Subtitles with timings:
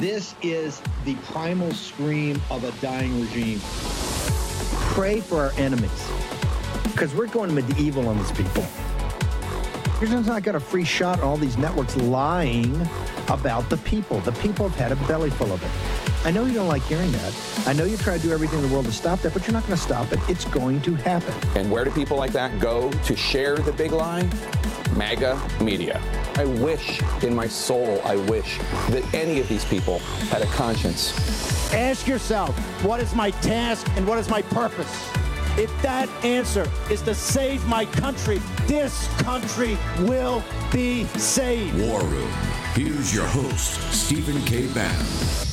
[0.00, 3.60] This is the primal scream of a dying regime.
[4.94, 6.10] Pray for our enemies
[6.84, 8.66] because we're going medieval on these people.
[10.00, 10.08] You're
[10.40, 12.80] got a free shot on all these networks lying
[13.28, 14.20] about the people.
[14.20, 15.89] The people have had a belly full of it.
[16.22, 17.34] I know you don't like hearing that.
[17.66, 19.54] I know you try to do everything in the world to stop that, but you're
[19.54, 20.18] not going to stop it.
[20.28, 21.32] It's going to happen.
[21.56, 24.28] And where do people like that go to share the big lie?
[24.96, 25.98] MAGA media.
[26.34, 28.58] I wish in my soul, I wish
[28.90, 31.14] that any of these people had a conscience.
[31.72, 35.08] Ask yourself, what is my task and what is my purpose?
[35.56, 41.80] If that answer is to save my country, this country will be saved.
[41.80, 42.30] War Room.
[42.74, 44.66] Here's your host, Stephen K.
[44.74, 45.49] Bannon.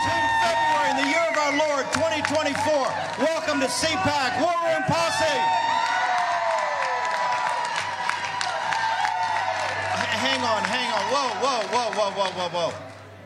[0.00, 2.72] Thursday, 22 February, in the year of our Lord, 2024.
[3.18, 5.38] Welcome to CPAC, War Room Posse.
[10.20, 11.02] Hang on, hang on.
[11.12, 12.74] Whoa, whoa, whoa, whoa, whoa, whoa, whoa.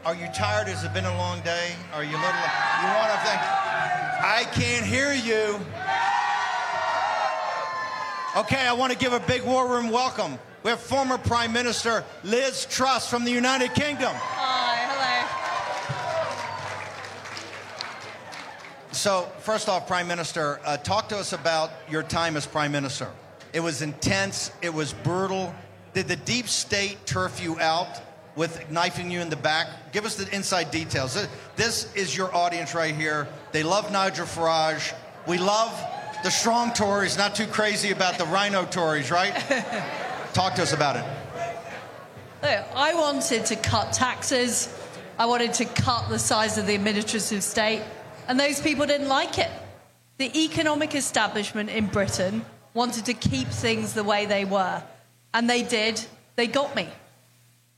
[0.04, 0.68] Are you tired?
[0.68, 1.72] Has it been a long day?
[1.92, 2.22] Are you little?
[2.22, 3.40] You want to think?
[4.22, 5.60] I can't hear you.
[8.36, 10.38] Okay, I want to give a big war room welcome.
[10.62, 14.12] We have former Prime Minister Liz Truss from the United Kingdom.
[14.14, 14.64] Hi,
[18.94, 23.10] So, first off, Prime Minister, uh, talk to us about your time as Prime Minister.
[23.52, 25.52] It was intense, it was brutal.
[25.94, 28.00] Did the deep state turf you out
[28.36, 29.66] with knifing you in the back?
[29.92, 31.18] Give us the inside details.
[31.56, 33.26] This- is your audience right here.
[33.50, 34.92] They love Nigel Farage.
[35.26, 35.72] We love
[36.22, 39.34] the strong Tories, not too crazy about the rhino Tories, right?
[40.34, 41.04] talk to us about it.
[42.42, 44.68] Look, I wanted to cut taxes.
[45.18, 47.82] I wanted to cut the size of the administrative state,
[48.28, 49.50] and those people didn't like it.
[50.18, 54.82] The economic establishment in Britain wanted to keep things the way they were,
[55.32, 56.04] and they did.
[56.36, 56.88] They got me.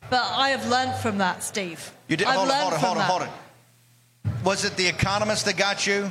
[0.08, 1.92] But I have learned from that, Steve.
[2.08, 2.26] You did.
[2.28, 3.28] I've hold on, hold on, hold on, hold on.
[4.44, 6.10] Was it the Economist that got you?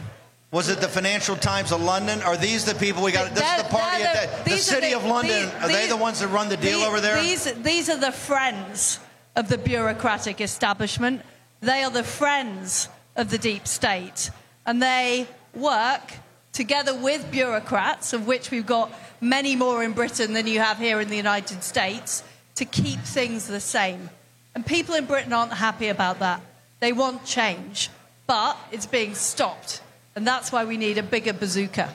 [0.51, 2.22] Was it the Financial Times of London?
[2.22, 3.29] Are these the people we got?
[3.34, 5.44] This is They're- the party they're at the, the city the- of London.
[5.45, 7.22] these- are they the ones that run the deal these- over there?
[7.22, 9.00] These, these are the friends
[9.35, 11.22] of the bureaucratic establishment.
[11.62, 14.30] They are the friends of the deep state.
[14.66, 16.14] And they work
[16.52, 21.00] together with bureaucrats, of which we've got many more in Britain than you have here
[21.02, 22.24] in the United States,
[22.56, 24.09] to keep things the same.
[24.54, 26.42] And people in Britain aren't happy about that.
[26.80, 27.90] They want change,
[28.25, 29.81] but it's being stopped.
[30.16, 31.94] And that's why we need a bigger bazooka.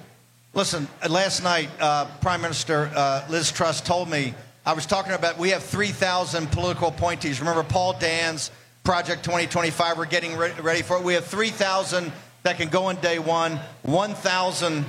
[0.52, 4.34] Listen, last night, uh, Prime Minister uh, Liz Truss told me,
[4.66, 7.40] I was talking about, we have 3,000 political appointees.
[7.40, 8.50] Remember Paul Dans
[8.84, 9.98] Project 2025?
[9.98, 11.04] We're getting re- ready for it.
[11.04, 14.84] We have 3,000 that can go on day one, 1,000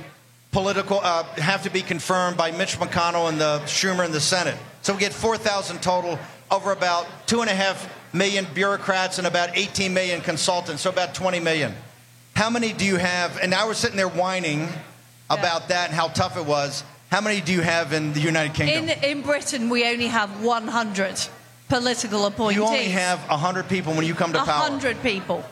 [0.52, 4.56] political uh, have to be confirmed by Mitch McConnell and the Schumer in the Senate.
[4.82, 6.18] So we get 4,000 total
[6.50, 11.14] over about two and a half million bureaucrats and about 18 million consultants, so about
[11.14, 11.74] 20 million.
[12.34, 13.38] How many do you have?
[13.38, 14.68] And now we're sitting there whining
[15.30, 16.84] about that and how tough it was.
[17.10, 18.88] How many do you have in the United Kingdom?
[18.88, 21.20] In, in Britain, we only have 100
[21.72, 22.56] political appointees.
[22.56, 24.68] you only have 100 people when you come to power.
[24.70, 25.42] 100 people.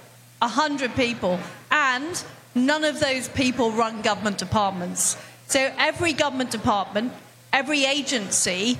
[0.40, 1.38] 100 people.
[1.70, 2.22] And
[2.54, 5.16] none of those people run government departments.
[5.46, 7.12] So every government department,
[7.52, 8.78] every agency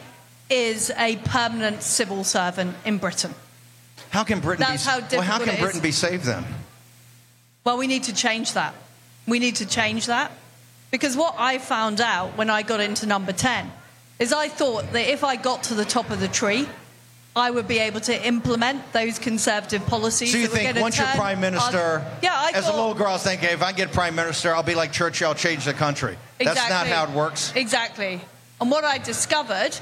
[0.50, 3.34] is a permanent civil servant in Britain.
[4.10, 5.58] How can Britain That's be how Well, how can.
[5.58, 6.44] Britain be saved then?
[7.64, 8.74] Well, we need to change that.
[9.26, 10.30] We need to change that.
[10.90, 13.70] Because what I found out when I got into number 10
[14.18, 16.66] is I thought that if I got to the top of the tree,
[17.36, 20.32] I would be able to implement those conservative policies.
[20.32, 23.22] So you think once you're prime minister, yeah, I as a little girl, I was
[23.22, 26.16] thinking, if I get prime minister, I'll be like Churchill, I'll change the country.
[26.38, 27.52] That's not how it works.
[27.54, 28.20] Exactly.
[28.60, 29.78] And what I discovered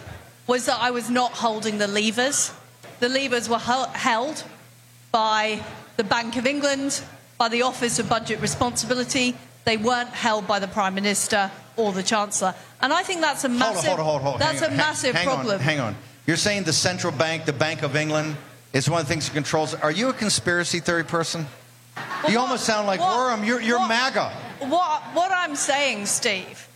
[0.46, 2.52] was that I was not holding the levers.
[3.00, 4.44] The levers were held
[5.10, 5.62] by
[5.96, 7.02] the Bank of England,
[7.38, 9.36] by the Office of Budget Responsibility.
[9.64, 12.54] They weren't held by the Prime Minister or the Chancellor.
[12.80, 14.40] And I think that's a massive, hold on, hold on, hold on.
[14.40, 15.54] That's Hang a on, massive hang problem.
[15.54, 15.96] On, hang on.
[16.28, 18.36] You're saying the central bank, the Bank of England,
[18.74, 19.72] is one of the things that controls.
[19.72, 21.46] Are you a conspiracy theory person?
[21.96, 23.44] Well, you what- almost sound like what- Warren.
[23.44, 24.30] You're, you're what- MAGA.
[24.58, 26.68] What, what I'm saying, Steve,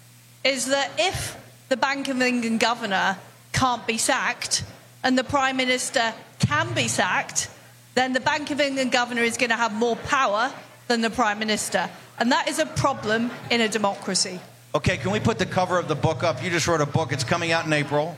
[0.43, 1.37] is that if
[1.69, 3.19] the Bank of England governor
[3.53, 4.65] can't be sacked
[5.05, 7.51] and the Prime Minister can be sacked,
[7.93, 10.51] then the Bank of England governor is going to have more power
[10.89, 11.91] than the Prime Minister.
[12.19, 14.41] And that is a problem in a democracy.
[14.75, 16.43] Okay, can we put the cover of the book up?
[16.43, 17.13] You just wrote a book.
[17.13, 18.17] It's coming out in April.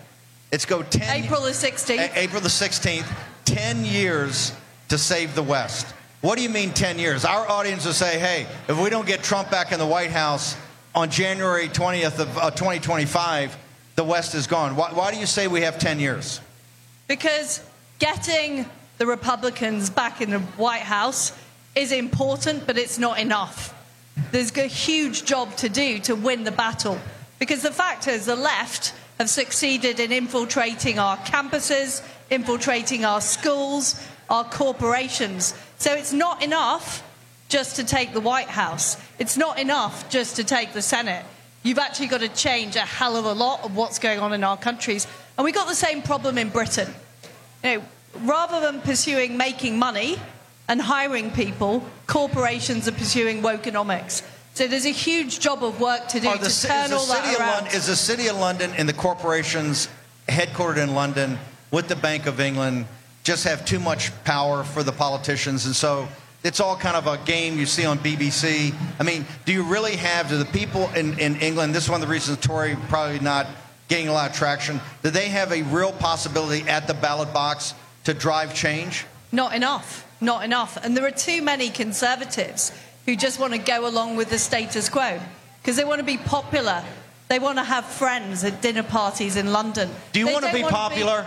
[0.54, 1.98] It's go 10 April the 16th.
[1.98, 3.12] A- April the 16th,
[3.44, 4.52] 10 years
[4.88, 5.84] to save the West.
[6.20, 7.24] What do you mean 10 years?
[7.24, 10.56] Our audience will say, hey, if we don't get Trump back in the White House
[10.94, 13.58] on January 20th of uh, 2025,
[13.96, 14.76] the West is gone.
[14.76, 16.40] Why, why do you say we have 10 years?
[17.08, 17.60] Because
[17.98, 18.64] getting
[18.98, 21.36] the Republicans back in the White House
[21.74, 23.74] is important, but it's not enough.
[24.30, 27.00] There's a huge job to do to win the battle.
[27.40, 34.00] Because the fact is, the left have succeeded in infiltrating our campuses, infiltrating our schools,
[34.28, 35.54] our corporations.
[35.78, 37.02] So it's not enough
[37.48, 38.96] just to take the White House.
[39.18, 41.24] It's not enough just to take the Senate.
[41.62, 44.44] You've actually got to change a hell of a lot of what's going on in
[44.44, 45.06] our countries.
[45.36, 46.92] And we've got the same problem in Britain.
[47.62, 47.84] You know,
[48.20, 50.18] rather than pursuing making money
[50.68, 54.22] and hiring people, corporations are pursuing wokenomics.
[54.54, 57.24] So there's a huge job of work to do oh, the to turn all that
[57.24, 57.54] city of around.
[57.54, 59.88] London, is the city of London and the corporations
[60.28, 61.38] headquartered in London
[61.72, 62.86] with the Bank of England
[63.24, 66.06] just have too much power for the politicians, and so
[66.44, 68.74] it's all kind of a game you see on BBC.
[69.00, 71.74] I mean, do you really have do the people in, in England?
[71.74, 73.46] This is one of the reasons Tory probably not
[73.88, 74.78] getting a lot of traction.
[75.02, 77.74] Do they have a real possibility at the ballot box
[78.04, 79.06] to drive change?
[79.32, 80.06] Not enough.
[80.20, 80.76] Not enough.
[80.82, 82.72] And there are too many conservatives
[83.06, 85.20] who just want to go along with the status quo
[85.60, 86.82] because they want to be popular.
[87.28, 89.88] They want to have friends at dinner parties in London.
[90.12, 91.24] Do you want to be popular?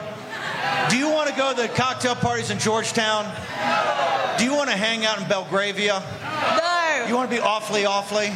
[0.90, 3.26] Do you want to go to the cocktail parties in Georgetown?
[4.38, 6.04] Do you want to hang out in Belgravia?
[6.58, 7.06] No.
[7.08, 8.32] You want to be awfully, awfully?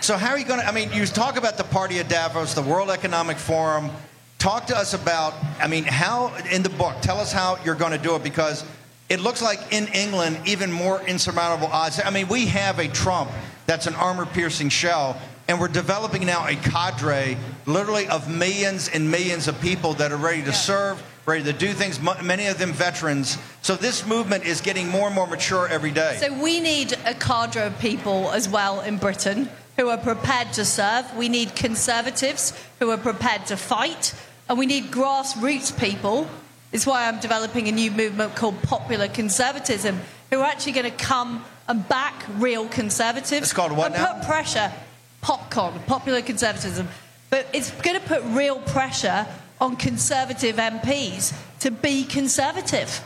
[0.00, 0.66] so how are you going to?
[0.66, 3.90] I mean, you talk about the Party of Davos, the World Economic Forum.
[4.38, 5.34] Talk to us about.
[5.60, 6.96] I mean, how in the book?
[7.02, 8.64] Tell us how you're going to do it because
[9.10, 12.00] it looks like in England even more insurmountable odds.
[12.02, 13.30] I mean, we have a Trump
[13.66, 17.36] that's an armor-piercing shell, and we're developing now a cadre,
[17.66, 21.02] literally of millions and millions of people that are ready to serve.
[21.26, 23.36] Ready to do things, many of them veterans.
[23.60, 26.16] So, this movement is getting more and more mature every day.
[26.18, 30.64] So we need a cadre of people as well in Britain who are prepared to
[30.64, 31.14] serve.
[31.14, 34.14] We need conservatives who are prepared to fight.
[34.48, 36.26] And we need grassroots people.
[36.72, 40.00] It's why I'm developing a new movement called popular conservatism,
[40.30, 43.42] who are actually going to come and back real conservatives.
[43.42, 44.14] It's called what and now?
[44.14, 44.72] put pressure,
[45.20, 46.88] popcorn, popular conservatism.
[47.28, 49.26] But it's going to put real pressure
[49.60, 53.04] on conservative MPs to be conservative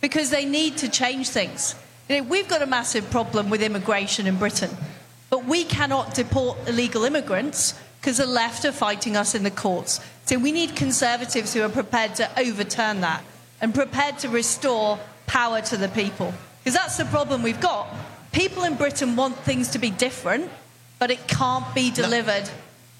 [0.00, 1.74] because they need to change things.
[2.08, 4.70] You know, we've got a massive problem with immigration in Britain,
[5.28, 10.00] but we cannot deport illegal immigrants because the left are fighting us in the courts.
[10.30, 13.24] So we need conservatives who are prepared to overturn that
[13.60, 14.96] and prepared to restore
[15.26, 16.32] power to the people.
[16.62, 17.92] Because that's the problem we've got.
[18.30, 20.48] People in Britain want things to be different,
[21.00, 22.48] but it can't be delivered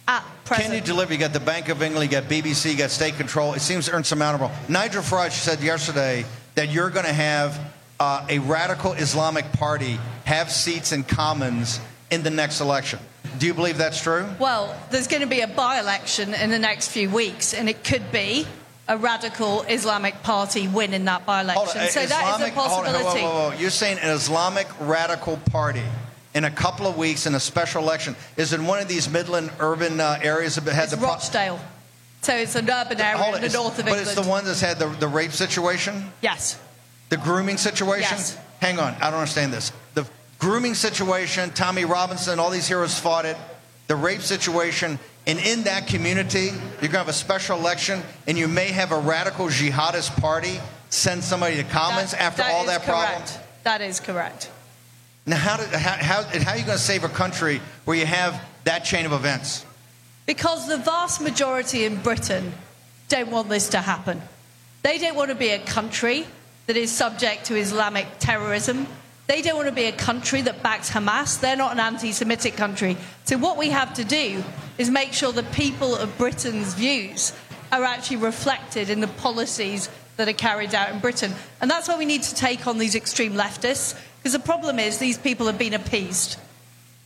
[0.09, 0.71] at present.
[0.71, 1.13] Can you deliver?
[1.13, 3.55] You got the Bank of England, you got BBC, you got state control.
[3.55, 4.51] It seems insurmountable.
[4.69, 6.25] Nigel Farage said yesterday
[6.57, 7.61] that you're going to have
[8.01, 11.79] uh, a radical Islamic party have seats in Commons
[12.11, 12.99] in the next election.
[13.39, 14.27] Do you believe that's true?
[14.39, 17.85] Well, there's going to be a by election in the next few weeks, and it
[17.85, 18.47] could be
[18.89, 21.89] a radical Islamic party win in that by election.
[21.89, 22.15] So that is a
[22.47, 23.21] Islamic- hold possibility.
[23.21, 23.57] whoa, whoa, whoa.
[23.57, 25.83] You're saying an Islamic radical party
[26.35, 29.51] in a couple of weeks in a special election is in one of these Midland
[29.61, 31.61] urban uh, areas that had It's the po- Rochdale.
[32.23, 34.05] So it's an urban area Hold in the north of but England.
[34.07, 36.13] But it's the one that's had the, the rape situation.
[36.21, 36.61] Yes.
[37.09, 38.17] The grooming situation?
[38.19, 38.37] Yes.
[38.61, 39.73] Hang on, I don't understand this.
[40.41, 43.37] Grooming situation, Tommy Robinson, all these heroes fought it.
[43.89, 48.39] The rape situation, and in that community, you're going to have a special election, and
[48.39, 52.69] you may have a radical jihadist party send somebody to Commons That- after all is
[52.69, 53.23] that problem.
[53.23, 53.39] correct.
[53.65, 54.51] That is correct.
[55.27, 58.07] Now, how, did, how, how, how are you going to save a country where you
[58.07, 59.67] have that chain of events?
[60.25, 62.53] Because the vast majority in Britain
[63.09, 64.23] don't want this to happen.
[64.83, 66.27] They don't want to be a country
[66.67, 68.87] that is subject to Islamic terrorism.
[69.31, 71.39] They don't want to be a country that backs Hamas.
[71.39, 72.97] They're not an anti Semitic country.
[73.27, 74.43] So, what we have to do
[74.77, 77.33] is make sure the people of Britain's views
[77.71, 81.33] are actually reflected in the policies that are carried out in Britain.
[81.61, 84.99] And that's why we need to take on these extreme leftists, because the problem is
[84.99, 86.37] these people have been appeased.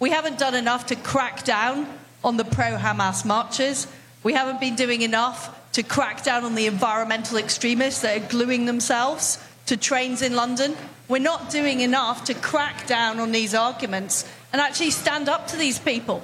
[0.00, 1.86] We haven't done enough to crack down
[2.24, 3.86] on the pro Hamas marches.
[4.22, 8.64] We haven't been doing enough to crack down on the environmental extremists that are gluing
[8.64, 10.74] themselves to trains in London.
[11.08, 15.56] We're not doing enough to crack down on these arguments and actually stand up to
[15.56, 16.22] these people.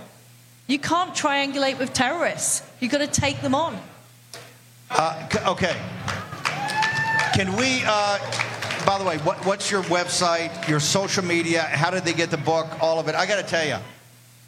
[0.66, 2.62] You can't triangulate with terrorists.
[2.80, 3.78] You've got to take them on.
[4.90, 5.76] Uh, okay.
[7.34, 8.18] Can we, uh,
[8.86, 11.62] by the way, what, what's your website, your social media?
[11.62, 12.66] How did they get the book?
[12.82, 13.14] All of it.
[13.14, 13.76] I got to tell you,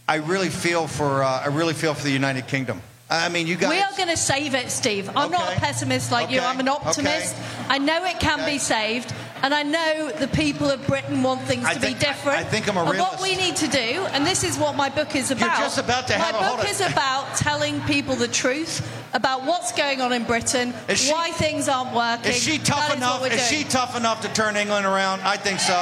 [0.08, 2.80] I really feel for, uh, I really feel for the United Kingdom.
[3.10, 3.70] I mean, you guys.
[3.70, 5.10] We are going to save it, Steve.
[5.14, 6.40] I'm not a pessimist like you.
[6.40, 7.34] I'm an optimist.
[7.34, 7.66] Okay.
[7.68, 8.52] I know it can Okay.
[8.52, 9.12] be saved.
[9.42, 12.38] And I know the people of Britain want things I to think- be different.
[12.38, 14.88] I think I'm a And what we need to do, and this is what my
[14.88, 15.58] book is about.
[15.58, 18.86] You're just about to have My a- hold book is about telling people the truth
[19.14, 22.30] about what's going on in Britain, Is she- why things aren't working.
[22.32, 23.20] Is she tough That is enough?
[23.20, 25.20] we're Is she tough enough to turn England around?
[25.22, 25.74] I think so.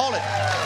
[0.00, 0.22] Hold it.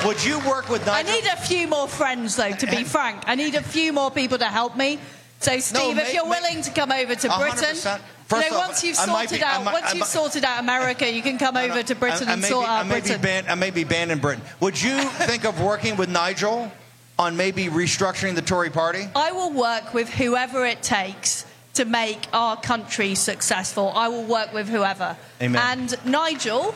[0.06, 1.10] Would you work with Nigel?
[1.10, 3.24] I need a few more friends, though, to be frank.
[3.26, 5.00] I need a few more people to help me.
[5.40, 7.76] So, Steve, ma- if you're ma- willing to come over to Britain,
[8.28, 11.22] First know, off, once you've sorted be- out, might- once you've sorted out America, you
[11.22, 13.20] can come over to Britain I, I and sort be, out I may be Britain.
[13.22, 13.48] banned.
[13.48, 14.42] I may be banned in Britain.
[14.60, 16.70] Would you think of working with Nigel
[17.18, 19.08] on maybe restructuring the Tory party?
[19.16, 23.92] I will work with whoever it takes to make our country successful.
[23.94, 25.16] I will work with whoever.
[25.40, 25.62] Amen.
[25.62, 26.74] And Nigel,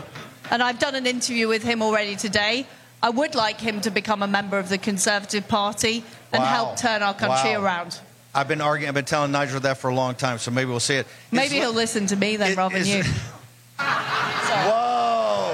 [0.50, 2.66] and I've done an interview with him already today.
[3.02, 6.48] I would like him to become a member of the Conservative Party and Wow.
[6.48, 7.62] help turn our country Wow.
[7.62, 7.98] around.
[8.34, 8.88] I've been arguing.
[8.88, 10.38] I've been telling Nigel that for a long time.
[10.38, 11.06] So maybe we'll see it.
[11.30, 13.02] Maybe Is- he'll listen to me then, It- rather than you.
[13.78, 15.52] Whoa.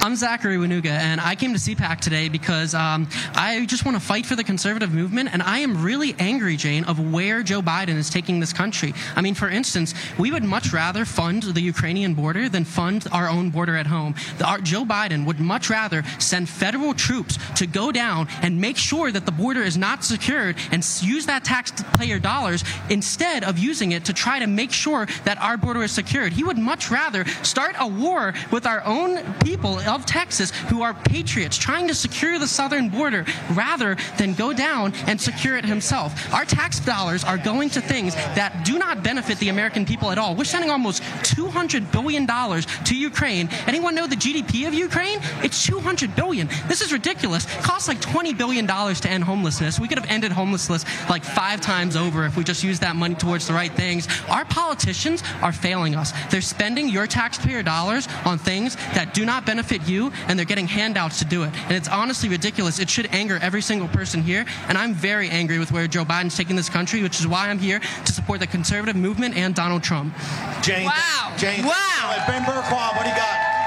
[0.00, 4.02] I'm Zachary Wanuga, and I came to CPAC today because um, I just want to
[4.02, 7.96] fight for the conservative movement, and I am really angry, Jayne, of where Joe Biden
[7.96, 8.94] is taking this country.
[9.16, 13.28] I mean, for instance, we would much rather fund the Ukrainian border than fund our
[13.28, 14.14] own border at home.
[14.38, 18.76] The, our, Joe Biden would much rather send federal troops to go down and make
[18.76, 23.92] sure that the border is not secured and use that taxpayer dollars instead of using
[23.92, 26.32] it to try to make sure that our border is secured.
[26.32, 30.94] He would much rather start a war with our own people of Texas who are
[30.94, 36.32] patriots trying to secure the southern border rather than go down and secure it himself.
[36.32, 40.18] Our tax dollars are going to things that do not benefit the American people at
[40.18, 40.34] all.
[40.34, 43.48] We're sending almost $200 billion to Ukraine.
[43.66, 45.20] Anyone know the GDP of Ukraine?
[45.42, 46.48] It's 200 billion.
[46.66, 47.44] This is ridiculous.
[47.44, 49.78] It costs like $20 billion to end homelessness.
[49.78, 53.14] We could have ended homelessness like five times over if we just used that money
[53.14, 54.08] towards the right things.
[54.28, 56.12] Our politicians are failing us.
[56.30, 60.66] They're spending your taxpayer dollars on things that do not benefit you, and they're getting
[60.66, 61.54] handouts to do it.
[61.64, 62.78] And it's honestly ridiculous.
[62.78, 64.44] It should anger every single person here.
[64.68, 67.58] And I'm very angry with where Joe Biden's taking this country, which is why I'm
[67.58, 70.14] here to support the conservative movement and Donald Trump.
[70.62, 70.86] Jayne.
[70.86, 71.34] Wow.
[71.36, 71.64] Jayne.
[71.64, 72.24] Wow.
[72.26, 73.58] Ben Bergquam, what do you got?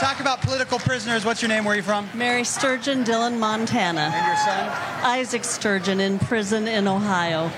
[0.00, 1.24] Talk about political prisoners.
[1.24, 1.64] What's your name?
[1.64, 2.08] Where are you from?
[2.14, 4.12] Mary Sturgeon, Dillon, Montana.
[4.14, 4.68] And your son?
[5.04, 7.50] Isaac Sturgeon in prison in Ohio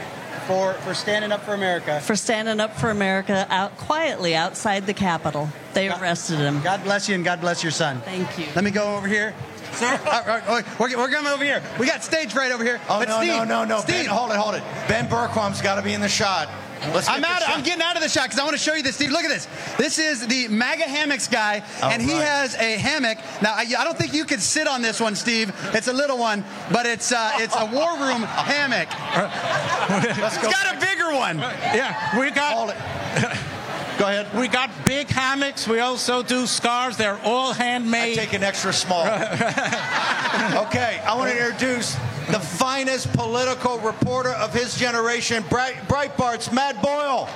[0.50, 2.00] For for standing up for America.
[2.00, 5.49] for standing up for America out quietly outside the Capitol.
[5.75, 6.61] They arrested him.
[6.62, 8.00] God bless you and God bless your son.
[8.00, 8.47] Thank you.
[8.57, 9.33] Let me go over here.
[9.75, 11.62] Sir, Uh, uh, we're, we're coming over here.
[11.78, 12.80] We got stage right over here.
[12.88, 13.80] Oh, But no, Steve, no, no, no.
[13.80, 14.64] Steve, Ben, hold it, hold it.
[14.88, 16.49] Ben Bergquam's got to be in the shot.
[16.94, 17.42] Let's get I'm out.
[17.42, 17.56] shot.
[17.56, 18.96] I'm getting out of the shot because I want to show you this.
[18.96, 19.46] Steve, look at this.
[19.76, 22.22] This is the MAGA hammocks guy, All and he right.
[22.25, 23.18] has a hammock.
[23.42, 25.52] Now, I, I don't think you could sit on this one, Steve.
[25.75, 28.88] It's a little one, but it's uh, it's a war room hammock.
[30.20, 30.50] Let's It's go.
[30.50, 31.38] got a bigger one.
[31.38, 33.38] Yeah, we got Hold it.
[34.00, 34.35] Go ahead.
[34.35, 35.69] we got big hammocks.
[35.69, 36.97] We also do scarves.
[36.97, 38.16] They're all I handmade.
[38.16, 39.02] take an extra small.
[40.66, 41.97] okay, I want to introduce
[42.30, 47.28] the finest political reporter of his generation, Bright, Breitbart's Matt Boyle.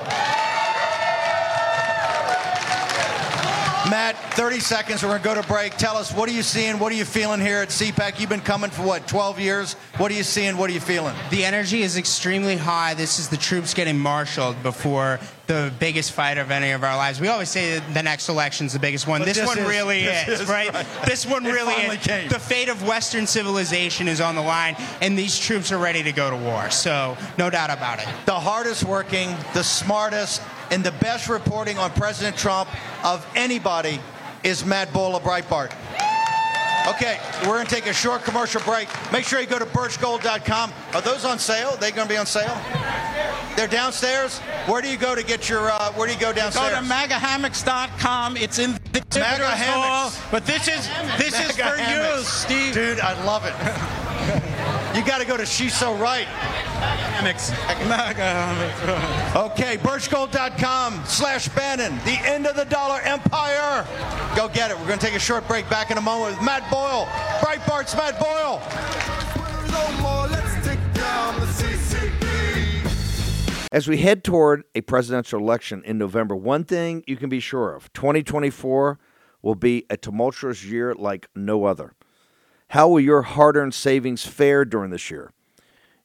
[3.90, 5.02] Matt, 30 seconds.
[5.02, 5.76] We're going to go to break.
[5.76, 6.78] Tell us, what are you seeing?
[6.78, 8.18] What are you feeling here at CPAC?
[8.18, 9.74] You've been coming for what, 12 years?
[9.98, 10.56] What are you seeing?
[10.56, 11.14] What are you feeling?
[11.28, 12.94] The energy is extremely high.
[12.94, 17.20] This is the troops getting marshaled before the biggest fight of any of our lives.
[17.20, 19.20] We always say that the next election's the biggest one.
[19.20, 20.72] This, this one is- really this is, is, right?
[20.72, 20.86] right.
[21.04, 22.06] This one It really is.
[22.06, 22.28] came.
[22.30, 26.12] The fate of Western civilization is on the line, and these troops are ready to
[26.12, 26.70] go to war.
[26.70, 28.06] So, no doubt about it.
[28.24, 30.40] the hardest working, the smartest,
[30.74, 32.68] and the best reporting on President Trump
[33.04, 34.00] of anybody
[34.42, 35.72] is Matt Bola Breitbart.
[36.88, 38.88] Okay, we're going to take a short commercial break.
[39.12, 40.72] Make sure you go to birchgold.com.
[40.92, 41.76] Are those on sale?
[41.76, 42.60] They going to be on sale?
[43.56, 44.40] They're downstairs.
[44.66, 45.70] Where do you go to get your?
[45.70, 46.74] Uh, where do you go downstairs?
[46.74, 48.36] Go to magahammocks.com.
[48.36, 50.12] It's in the MAGA hall.
[50.32, 52.24] But this is this is for you.
[52.24, 52.74] Steve.
[52.74, 53.54] Dude, I love it.
[54.98, 56.26] you got to go to She's So Right.
[57.22, 58.74] MAGA hammocks.
[58.80, 59.34] Macahamics.
[59.54, 63.86] Okay, birchgold.com slash Bannon, the end of the dollar empire.
[64.36, 64.78] Go get it.
[64.78, 65.68] We're going to take a short break.
[65.68, 67.06] Back in a moment with Matt Boyle.
[67.40, 68.62] Breitbart's Matt Boyle.
[73.72, 77.74] As we head toward a presidential election in November, one thing you can be sure
[77.74, 79.00] of 2024
[79.42, 81.92] will be a tumultuous year like no other.
[82.68, 85.32] How will your hard earned savings fare during this year?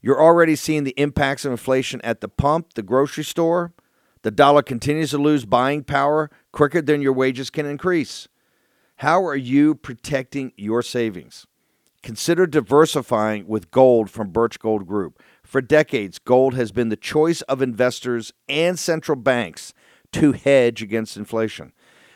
[0.02, 3.74] You're already seeing the impacts of inflation at the pump, the grocery store.
[4.22, 8.28] The dollar continues to lose buying power quicker than your wages can increase.
[8.98, 11.46] How are you protecting your savings?
[12.02, 15.22] Consider diversifying with gold from Birch Gold Group.
[15.44, 19.74] For decades, gold has been the choice of investors and central banks
[20.14, 21.74] to hedge against inflation.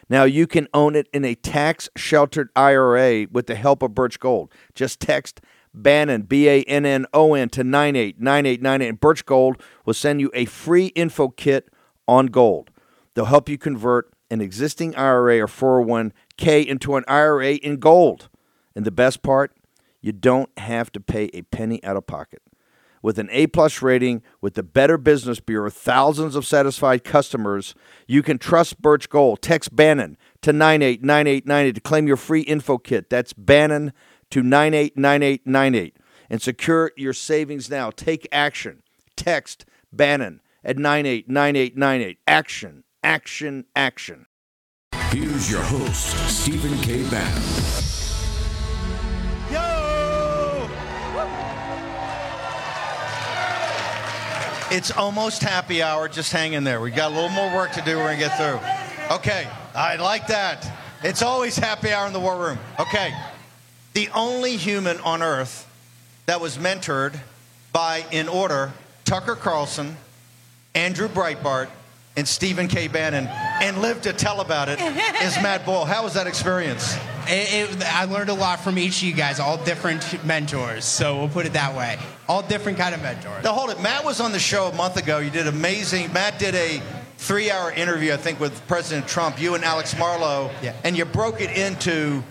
[0.09, 4.19] Now you can own it in a tax sheltered IRA with the help of Birch
[4.19, 4.51] Gold.
[4.73, 5.41] Just text
[5.73, 10.31] Bannon, B A N N O N, to 989898, and Birch Gold will send you
[10.33, 11.69] a free info kit
[12.07, 12.69] on gold.
[13.13, 18.29] They'll help you convert an existing IRA or 401k into an IRA in gold.
[18.75, 19.55] And the best part,
[20.01, 22.41] you don't have to pay a penny out of pocket.
[23.03, 27.75] With an A plus rating with the Better Business Bureau, thousands of satisfied customers,
[28.07, 29.41] you can trust Birch Gold.
[29.41, 33.09] Text Bannon to 989898 to claim your free info kit.
[33.09, 33.91] That's Bannon
[34.33, 35.95] to 989898
[36.27, 37.91] and secure your savings now.
[37.91, 38.81] Take action.
[39.15, 42.17] Text Bannon at 989898.
[42.25, 44.25] Action, action, action.
[45.11, 47.07] Here's your host, Stephen K.
[47.11, 47.43] Bannon.
[54.71, 56.09] It's almost happy hour.
[56.09, 56.81] Just hang in there.
[56.81, 57.97] We've got a little more work to do.
[57.97, 59.15] We're going to get through.
[59.15, 59.47] Okay.
[59.75, 60.67] I like that.
[61.03, 62.57] It's always happy hour in the war room.
[62.79, 63.13] Okay.
[63.93, 65.67] The only human on earth
[66.25, 67.19] that was mentored
[67.71, 68.71] by, in order,
[69.05, 69.97] Tucker Carlson,
[70.73, 71.67] Andrew Breitbart,
[72.15, 72.87] and Stephen K.
[72.87, 74.79] Bannon, and lived to tell about it,
[75.23, 75.85] is Matt Boyle.
[75.85, 76.95] How was that experience?
[77.27, 80.85] It, it, I learned a lot from each of you guys, all different mentors.
[80.85, 81.97] So we'll put it that way.
[82.27, 83.43] All different kind of mentors.
[83.43, 83.81] Now hold it.
[83.81, 85.19] Matt was on the show a month ago.
[85.19, 86.13] You did amazing.
[86.13, 86.81] Matt did a
[87.17, 89.41] three-hour interview, I think, with President Trump.
[89.41, 90.75] You and Alex Marlow, Yeah.
[90.83, 92.21] and you broke it into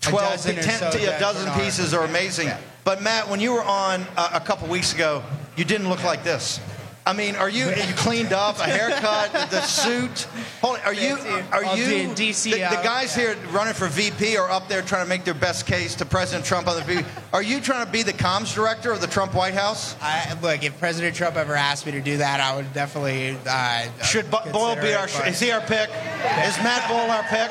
[0.00, 1.94] twelve, dozen or 10 so to a dozen pieces.
[1.94, 2.50] Are amazing.
[2.84, 5.22] But Matt, when you were on uh, a couple weeks ago,
[5.56, 6.60] you didn't look like this.
[7.06, 7.66] I mean, are you?
[7.66, 8.58] Are you cleaned up?
[8.58, 9.32] A haircut?
[9.50, 10.28] the suit?
[10.60, 10.86] Hold it.
[10.86, 11.16] Are you?
[11.50, 12.08] Are you?
[12.10, 15.34] DC, the, the guys here running for VP are up there trying to make their
[15.34, 17.04] best case to President Trump on the VP.
[17.32, 19.96] Are you trying to be the comms director of the Trump White House?
[20.00, 23.36] I, look, if President Trump ever asked me to do that, I would definitely.
[23.46, 25.08] Uh, Should Bo- Boyle be our?
[25.26, 25.88] Is he our pick?
[25.88, 27.50] Is Matt Boyle our pick?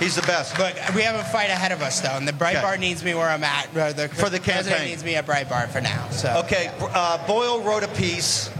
[0.00, 0.58] He's the best.
[0.58, 3.28] Look, we have a fight ahead of us, though, and the Breitbart needs me where
[3.28, 3.72] I'm at.
[3.72, 4.88] The For the president campaign.
[4.88, 6.08] needs me at Breitbart for now.
[6.10, 8.50] So Okay, uh, Boyle wrote a piece.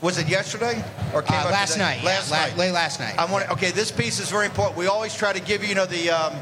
[0.00, 0.82] Was it yesterday
[1.14, 1.84] or came Uh, out last today?
[1.84, 2.56] night, yeah, Last la- night.
[2.56, 3.14] late last night.
[3.18, 3.48] I want.
[3.50, 4.76] Okay, this piece is very important.
[4.78, 6.34] We always try to give you, you know, the um,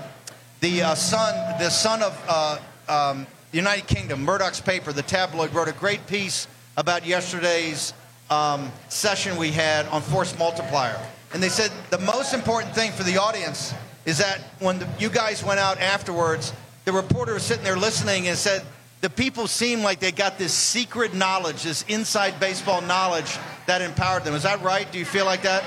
[0.61, 2.59] the uh, Sun, the Sun of uh,
[2.89, 7.93] um, the United Kingdom, Murdoch's paper, the tabloid, wrote a great piece about yesterday's
[8.31, 10.99] um, session we had on force multiplier,
[11.35, 13.75] and they said the most important thing for the audience
[14.09, 16.55] is that when the, you guys went out afterwards,
[16.87, 18.63] the reporter was sitting there listening and said
[19.03, 24.25] the people seemed like they got this secret knowledge, this inside baseball knowledge that empowered
[24.25, 24.35] them.
[24.35, 24.91] Is that right?
[24.91, 25.63] Do you feel like that?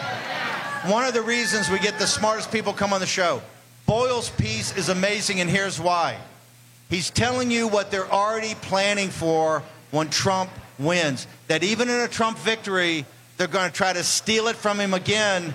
[0.90, 3.44] One of the reasons we get the smartest people come on the show.
[3.86, 6.18] Boyle's piece is amazing, and here's why.
[6.90, 10.50] He's telling you what they're already planning for when Trump
[10.80, 11.28] wins.
[11.48, 13.06] That even in a Trump victory,
[13.38, 15.54] they're going to try to steal it from him again,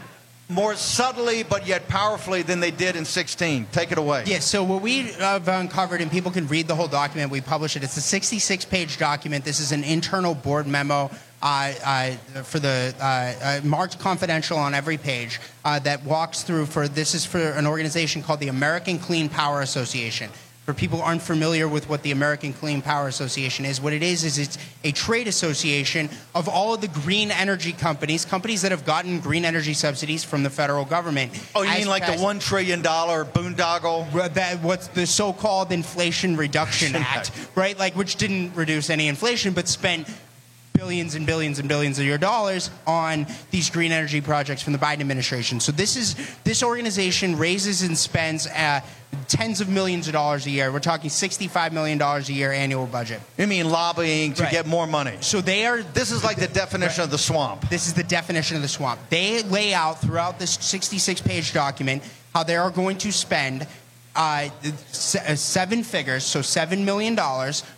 [0.49, 3.67] more subtly but yet powerfully than they did in 16.
[3.73, 4.25] Take it away.
[4.27, 7.77] Yeah, so what we have uncovered, and people can read the whole document, we publish
[7.77, 7.83] it.
[7.83, 9.45] It's a 66 page document.
[9.45, 11.11] This is an internal board memo.
[11.43, 12.11] Uh, uh,
[12.43, 17.15] for the uh, uh, marked confidential on every page uh, that walks through for this
[17.15, 20.31] is for an organization called the American Clean Power Association.
[20.67, 24.03] For people who aren't familiar with what the American Clean Power Association is, what it
[24.03, 28.73] is is it's a trade association of all of the green energy companies, companies that
[28.73, 31.31] have gotten green energy subsidies from the federal government.
[31.55, 34.13] Oh, you As mean like past- the $1 trillion boondoggle?
[34.13, 37.79] Well, that what's the so-called Inflation Reduction Act, right?
[37.79, 40.09] Like which didn't reduce any inflation, but spent
[40.77, 44.79] billions and billions and billions of your dollars on these green energy projects from the
[44.79, 45.61] Biden administration.
[45.61, 48.81] So this is this organization raises and spends uh,
[49.29, 50.71] tens of millions of dollars a year.
[50.71, 53.21] We're talking sixty-five million dollars a year annual budget.
[53.39, 54.53] You mean lobbying to Right.
[54.53, 55.17] get more money?
[55.21, 55.83] So they are.
[55.83, 57.69] This is like the definition of the swamp.
[57.71, 59.01] This is the definition of the swamp.
[59.11, 62.03] They lay out throughout this 66 page document
[62.35, 63.67] how they are going to spend
[64.17, 67.19] uh, uh, seven figures, so $7 million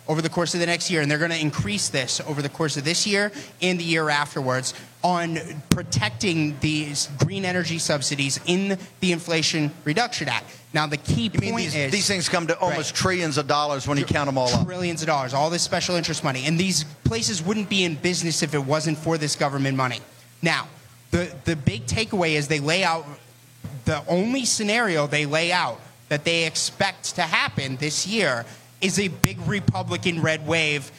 [0.07, 1.01] over the course of the next year.
[1.01, 4.09] And they're going to increase this over the course of this year and the year
[4.09, 4.73] afterwards
[5.03, 5.37] on
[5.69, 10.45] protecting these green energy subsidies in the Inflation Reduction Act.
[10.73, 13.87] Now, the key You point these, is these things come to almost trillions of dollars
[13.87, 14.65] when you count them all up?
[14.65, 16.45] trillions of dollars, all this special interest money.
[16.45, 19.99] And these places wouldn't be in business if it wasn't for this government money.
[20.41, 20.67] Now,
[21.11, 23.05] the, the big takeaway is they lay out
[23.85, 28.45] the only scenario they lay out that they expect to happen this year
[28.81, 30.91] is a big Republican red wave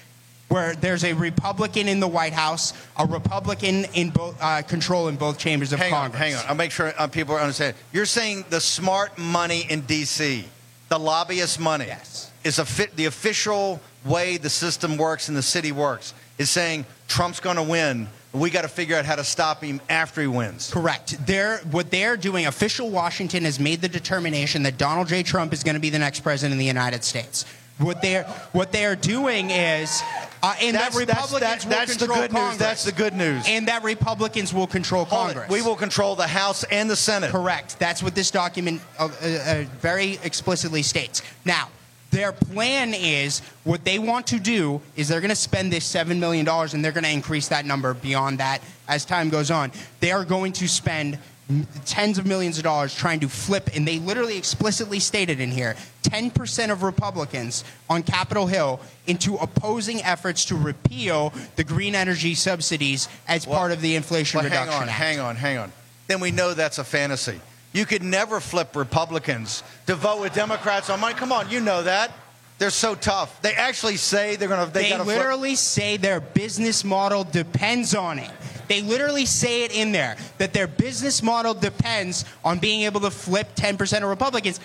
[0.49, 5.15] where there's a Republican in the White House, a Republican in both uh, control in
[5.17, 6.21] both chambers of hang Congress.
[6.21, 6.45] on, hang on.
[6.49, 7.77] I'll make sure uh, people understand.
[7.93, 10.45] You're saying the smart money in D.C.,
[10.89, 12.33] the lobbyist money, Yes.
[12.43, 16.15] is a fit, the official way the system works and the city works.
[16.39, 18.09] Is saying Trump's going to win.
[18.33, 20.71] We got to figure out how to stop him after he wins.
[20.71, 21.17] Correct.
[21.27, 25.25] They're, what they're doing, official Washington has made the determination that Donald J.
[25.25, 27.45] Trump is going to be the next president of the United States.
[27.79, 30.03] What they're what they are doing is,
[30.43, 32.41] uh, and That's- that that's- Republicans that- will that's the control good news.
[32.41, 32.59] Congress.
[32.59, 33.45] That's the good news.
[33.49, 35.35] And that Republicans will control Hold it.
[35.35, 35.51] Congress.
[35.51, 37.31] We will control the House and the Senate.
[37.31, 37.79] Correct.
[37.79, 41.23] That's what this document uh, uh, uh, very explicitly states.
[41.47, 41.69] Now,
[42.11, 46.19] their plan is what they want to do is they're going to spend this $7
[46.19, 49.71] million and they're going to increase that number beyond that as time goes on.
[50.01, 51.19] They are going to spend
[51.85, 55.75] tens of millions of dollars trying to flip, and they literally explicitly stated in here
[56.05, 63.09] 10% of Republicans on Capitol Hill into opposing efforts to repeal the green energy subsidies
[63.27, 64.99] as part of the Inflation Well, Reduction hang on, Act.
[64.99, 65.73] hang on, hang on.
[66.07, 67.41] Then we know that's a fantasy.
[67.73, 71.15] You could never flip Republicans to vote with Democrats on money.
[71.15, 72.11] Come on, you know that.
[72.59, 73.41] They're so tough.
[73.41, 74.73] They actually say they're going to.
[74.73, 78.31] They, They, gotta flip- literally say their business model depends on it.
[78.69, 83.11] They literally say it in there that their business model depends on being able to
[83.11, 84.61] flip 10% of Republicans.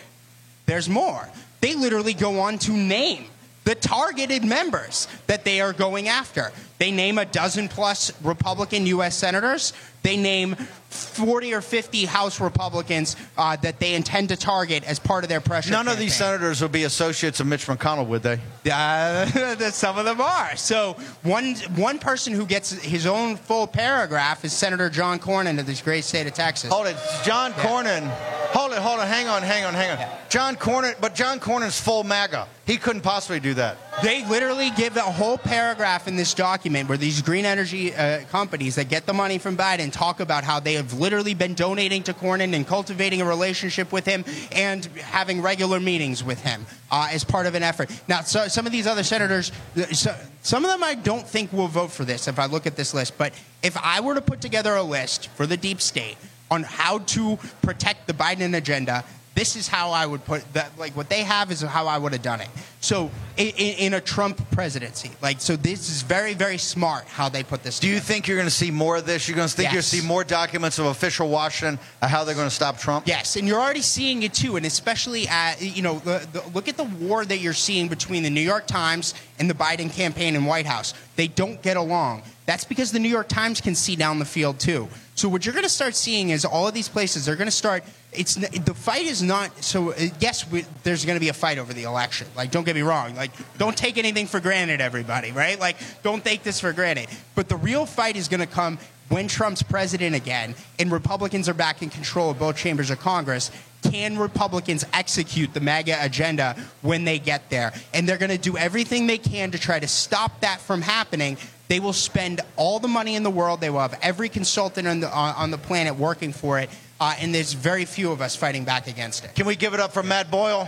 [0.66, 1.28] There's more.
[1.62, 3.26] They literally go on to name
[3.64, 6.52] the targeted members that they are going after.
[6.78, 9.16] They name a dozen plus Republican U.S.
[9.16, 9.74] senators.
[10.06, 15.24] They name 40 or 50 House Republicans uh, that they intend to target as part
[15.24, 15.72] of their pressure.
[15.72, 18.40] None of these senators would be associates of Mitch McConnell, would they?
[18.72, 19.26] Uh,
[19.72, 20.56] some of them are.
[20.58, 25.66] So one one person who gets his own full paragraph is Senator John Cornyn of
[25.66, 26.72] this great state of Texas.
[26.72, 28.08] Hold it, John Cornyn.
[28.54, 29.08] Hold it, hold it.
[29.08, 30.08] Hang on, hang on, hang on.
[30.30, 32.48] John Cornyn, but John Cornyn's full MAGA.
[32.68, 33.78] He couldn't possibly do that.
[34.04, 38.76] They literally give a whole paragraph in this document where these green energy uh, companies
[38.76, 42.14] that get the money from Biden talk about how they have literally been donating to
[42.14, 47.24] Cornyn and cultivating a relationship with him and having regular meetings with him uh, as
[47.24, 47.90] part of an effort.
[48.10, 49.54] Now, so, some of these other senators,
[49.94, 52.76] so, some of them I don't think will vote for this if I look at
[52.76, 53.18] this list.
[53.18, 56.18] But if I were to put together a list for the deep state
[56.52, 59.06] on how to protect the Biden agenda,
[59.36, 60.72] this is how I would put that.
[60.80, 62.48] Like what they have is how I would have done it.
[62.80, 67.44] So in, in a Trump presidency, like so, this is very very smart how they
[67.44, 67.80] put this.
[67.80, 69.28] Do you think you're going to see more of this?
[69.28, 69.74] You're going to think Yes.
[69.94, 73.08] you'll see more documents of official Washington of how they're going to stop Trump?
[73.08, 76.70] Yes, and you're already seeing it too, and especially at you know the, the, look
[76.70, 80.36] at the war that you're seeing between the New York Times and the Biden campaign
[80.36, 80.94] and White House.
[81.18, 82.24] They don't get along.
[82.46, 84.88] That's because the New York Times can see down the field too.
[85.16, 87.52] So what you're going to start seeing is all of these places they're going to
[87.52, 87.84] start.
[88.18, 89.92] It's the fight is not so.
[89.92, 92.28] uh, Yes, we, there's going to be a fight over the election.
[92.36, 93.16] Like don't get me wrong.
[93.16, 95.32] Like don't take anything for granted, everybody.
[95.32, 95.60] Right?
[95.60, 97.08] Like don't take this for granted.
[97.36, 101.54] But the real fight is going to come when Trump's president again and Republicans are
[101.54, 103.52] back in control of both chambers of Congress,
[103.84, 107.72] can Republicans execute the MAGA agenda when they get there?
[107.94, 111.38] And they're going to do everything they can to try to stop that from happening.
[111.68, 113.62] They will spend all the money in the world.
[113.62, 116.70] They will have every consultant on the, on on the planet working for it.
[117.00, 119.36] Uh, and there's very few of us fighting back against it.
[119.36, 120.68] Can we give it up for Matt Boyle?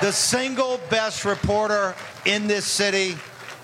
[0.00, 3.16] The single best reporter in this city.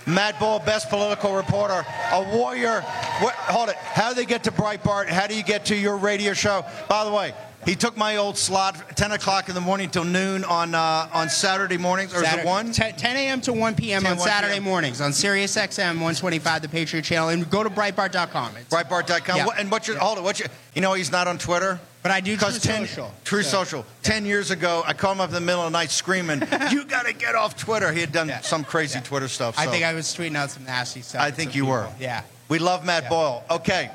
[0.06, 2.80] Matt Boyle, best political reporter, a warrior.
[3.20, 3.76] What, hold it.
[3.76, 5.08] How do they get to Breitbart?
[5.08, 6.64] How do you get to your radio show?
[6.88, 7.34] By the way,
[7.68, 11.28] he took my old slot, 10 o'clock in the morning till noon on uh, on
[11.28, 12.72] Saturday mornings, or is it 1?
[12.72, 13.40] 10, 10 a.m.
[13.42, 14.02] to 1 p.m.
[14.02, 14.64] 10, on 1 Saturday p.m.
[14.64, 18.56] mornings on Sirius XM 125, the Patriot Channel, and go to Breitbart.com.
[18.56, 19.36] It's, Breitbart.com.
[19.36, 19.46] Yeah.
[19.46, 21.78] What, and what's your, hold it, what's your, you know he's not on Twitter?
[22.02, 23.12] But I do True 'Cause 10 Social.
[23.24, 23.86] True So- Social.
[24.02, 26.84] Ten years ago, I called him up in the middle of the night screaming, "You
[26.84, 29.58] got to get off Twitter!" He had done some crazy Twitter stuff.
[29.58, 31.20] I think I was tweeting out some nasty stuff.
[31.20, 31.72] I think you people.
[31.72, 31.88] were.
[32.00, 32.22] Yeah.
[32.48, 33.44] We love Matt Boyle.
[33.50, 33.90] Okay.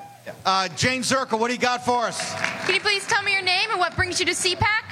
[0.45, 2.33] Uh, Jayne Zirkle, what do you got for us?
[2.65, 4.82] Can you please tell me your name and what brings you to CPAC?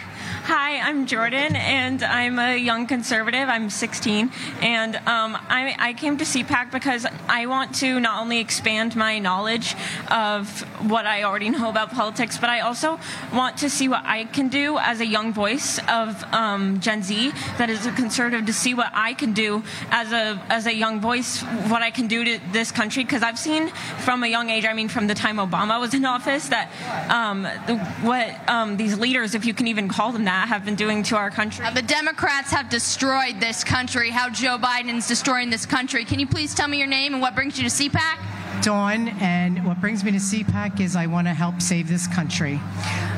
[0.45, 3.47] Hi, I'm Jordan, and I'm a young conservative.
[3.47, 8.39] I'm 16, and um, I, I came to CPAC because I want to not only
[8.39, 9.75] expand my knowledge
[10.10, 12.99] of what I already know about politics, but I also
[13.32, 17.32] want to see what I can do as a young voice of um, Gen Z
[17.60, 20.99] that is a conservative to see what I can do as a as a young
[20.99, 23.04] voice, what I can do to this country.
[23.04, 23.67] Because I've seen
[23.99, 26.71] from a young age, I mean, from the time Obama was in office, that
[27.12, 30.76] um, the, what um, these leaders, if you can even call them that, have been
[30.76, 31.65] doing to our country.
[31.74, 34.10] The Democrats have destroyed this country.
[34.10, 36.06] How Joe Biden is destroying this country.
[36.06, 38.17] Can you please tell me your name and what brings you to CPAC?
[38.62, 42.60] Dawn, and what brings me to CPAC is I want to help save this country.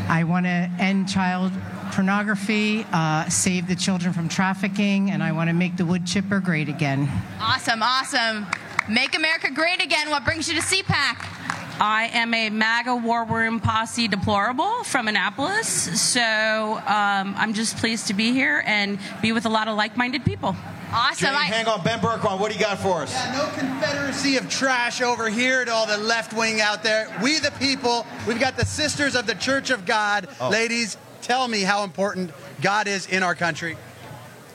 [0.08, 1.52] I want to end child
[1.92, 6.40] pornography, uh, save the children from trafficking, and I want to make the wood chipper
[6.40, 7.10] great again.
[7.40, 8.48] Awesome, awesome.
[8.90, 10.10] Make America great again.
[10.10, 11.43] What brings you to CPAC?
[11.80, 15.68] I am a MAGA War Room Posse deplorable from Annapolis,
[16.00, 19.98] so um, I'm just pleased to be here and be with a lot of like
[19.98, 20.56] minded people.
[20.92, 21.30] Awesome.
[21.30, 21.84] Jayne, hang on.
[21.84, 23.12] Ben Bergquam, what do you got for us?
[23.12, 27.08] Yeah, no confederacy of trash over here to all the left wing out there.
[27.24, 30.30] We the people, we've got the Sisters of the Church of God.
[30.40, 30.50] Oh.
[30.50, 32.32] Ladies, tell me how important
[32.62, 33.76] God is in our country.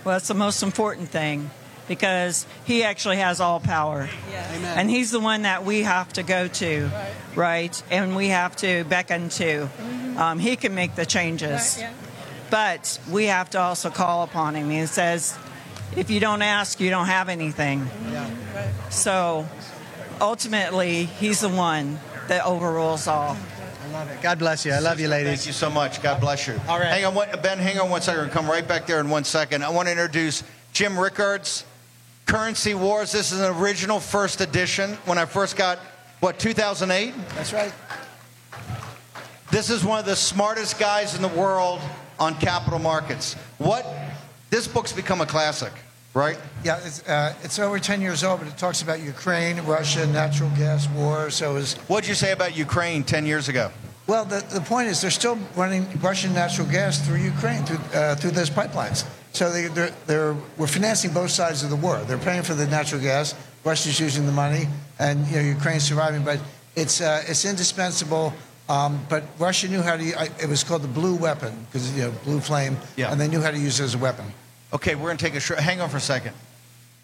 [0.05, 1.51] Well, that's the most important thing
[1.89, 4.09] because he actually has all power.
[4.63, 6.91] And he's the one that we have to go to,
[7.35, 7.83] right?
[7.91, 9.69] And we have to beckon to.
[10.17, 11.83] Um, he can make the changes.
[12.51, 14.71] But we have to also call upon him.
[14.71, 15.37] He says,
[15.97, 17.87] if you don't ask, you don't have anything.
[18.91, 19.47] So
[20.21, 21.99] ultimately, he's the one
[22.29, 23.37] that overrules all.
[23.85, 24.21] I love it.
[24.21, 24.73] God bless you.
[24.73, 25.39] I love you, ladies.
[25.39, 26.03] Thank you so much.
[26.03, 26.61] God bless you.
[26.69, 26.89] All right.
[26.89, 27.59] Hang on, Ben.
[27.59, 28.23] Hang on one second.
[28.23, 29.65] We'll come right back there in one second.
[29.65, 31.65] I want to introduce Jim Rickards,
[32.29, 33.11] Currency Wars.
[33.11, 34.93] This is an original first edition.
[35.07, 35.79] When I first got
[36.21, 37.15] what 2008.
[37.35, 37.73] That's right.
[39.51, 41.81] This is one of the smartest guys in the world
[42.21, 43.33] on capital markets.
[43.57, 43.87] What?
[44.51, 45.73] This book's become a classic,
[46.13, 46.37] right?
[46.65, 50.51] Yeah, it's, uh, it's over 10 years old, but it talks about Ukraine, Russia, natural
[50.51, 51.31] gas war.
[51.31, 53.71] So is What'd you say about Ukraine 10 years ago?
[54.07, 58.17] well, the, the point is they're still running Russian natural gas through Ukraine through uh,
[58.17, 59.07] through those pipelines.
[59.33, 61.99] So they, they're, they're we're financing both sides of the war.
[61.99, 63.35] They're paying for the natural gas.
[63.65, 64.67] Russia's using the money,
[64.99, 66.25] and you know Ukraine's surviving.
[66.25, 66.41] But
[66.77, 68.33] it's uh, it's indispensable.
[68.69, 70.15] Um, but Russia knew how to.
[70.21, 73.11] I- It was called the blue weapon because you know blue flame, Yeah.
[73.13, 74.27] and they knew how to use it as a weapon.
[74.73, 75.61] Okay, we're gonna take a short.
[75.61, 76.35] Hang on for a second.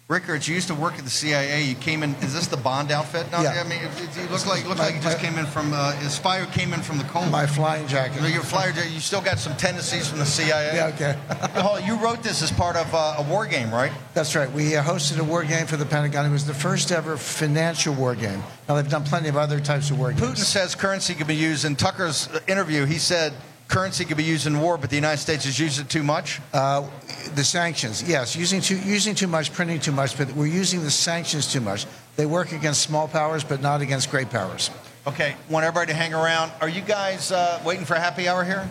[0.07, 1.63] Rickards, you used to work at the CIA.
[1.63, 2.13] You came in.
[2.15, 3.25] Is this the Bond outfit?
[3.31, 3.63] No, Yeah.
[3.65, 5.73] I mean, it, it, you look like look like you just came in from.
[5.73, 7.31] Uh, who came in from the cold.
[7.31, 8.21] My flying jacket.
[8.29, 8.91] Your flyer jacket.
[8.91, 10.75] You still got some tendencies from the CIA.
[10.75, 11.17] Yeah, okay.
[11.59, 13.91] On, you wrote this as part of uh, a war game, right?
[14.13, 14.51] That's right.
[14.51, 16.23] We uh, hosted a war game for the Pentagon.
[16.27, 18.43] It was the first ever financial war game.
[18.69, 20.21] Now they've done plenty of other types of war games.
[20.21, 21.65] Putin says currency can be used.
[21.65, 23.33] In Tucker's interview, he said
[23.67, 26.39] currency could be used in war, but the United States has used it too much.
[26.53, 26.87] Uh,
[27.35, 30.91] the sanctions, yes, using too using too much, printing too much, but we're using the
[30.91, 31.85] sanctions too much.
[32.15, 34.69] They work against small powers, but not against great powers.
[35.07, 36.51] Okay, want everybody to hang around.
[36.61, 38.69] Are you guys uh, waiting for happy hour here?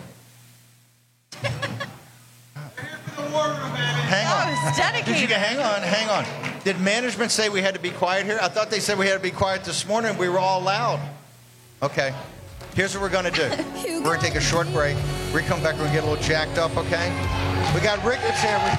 [3.35, 4.47] Hang on.
[4.47, 5.13] Oh, it's dedicated.
[5.13, 6.25] Did you get, hang on, hang on.
[6.63, 8.37] Did management say we had to be quiet here?
[8.41, 10.17] I thought they said we had to be quiet this morning.
[10.17, 10.99] We were all loud.
[11.81, 12.13] Okay.
[12.75, 13.49] Here's what we're going to do.
[13.99, 14.97] We're going to take a short break.
[15.33, 17.09] We come back, we're going to get a little jacked up, okay?
[17.73, 18.59] We got Rickards here.
[18.63, 18.71] We-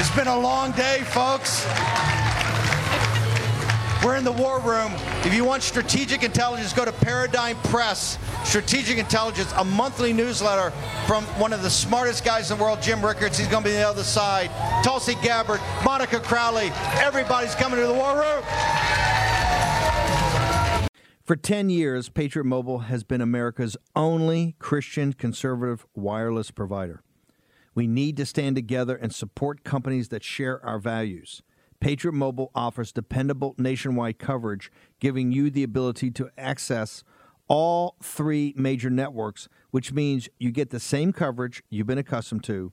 [0.00, 1.64] It's been a long day, folks.
[4.04, 4.92] We're in the war room.
[5.24, 8.18] If you want strategic intelligence, go to Paradigm Press.
[8.44, 10.70] Strategic Intelligence, a monthly newsletter
[11.06, 13.36] from one of the smartest guys in the world, Jim Rickards.
[13.36, 14.50] He's going to be on the other side.
[14.84, 16.70] Tulsi Gabbard, Monica Crowley.
[17.00, 18.42] Everybody's coming to the war room.
[21.28, 27.02] For 10 years, Patriot Mobile has been America's only Christian conservative wireless provider.
[27.74, 31.42] We need to stand together and support companies that share our values.
[31.80, 37.04] Patriot Mobile offers dependable nationwide coverage, giving you the ability to access
[37.46, 42.72] all three major networks, which means you get the same coverage you've been accustomed to,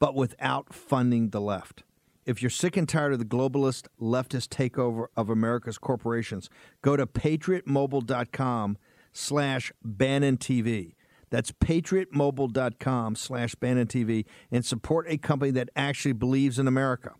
[0.00, 1.84] but without funding the left.
[2.26, 6.48] If you're sick and tired of the globalist leftist takeover of America's corporations,
[6.80, 8.78] go to patriotmobile.com
[9.12, 10.94] slash Bannon TV.
[11.30, 17.12] That's patriotmobile.com slash Bannon TV and support a company that actually believes in America.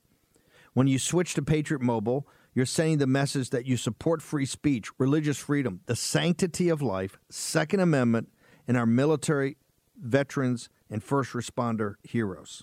[0.73, 4.89] When you switch to Patriot Mobile, you're sending the message that you support free speech,
[4.99, 8.31] religious freedom, the sanctity of life, Second Amendment,
[8.67, 9.57] and our military,
[10.01, 12.63] veterans, and first responder heroes.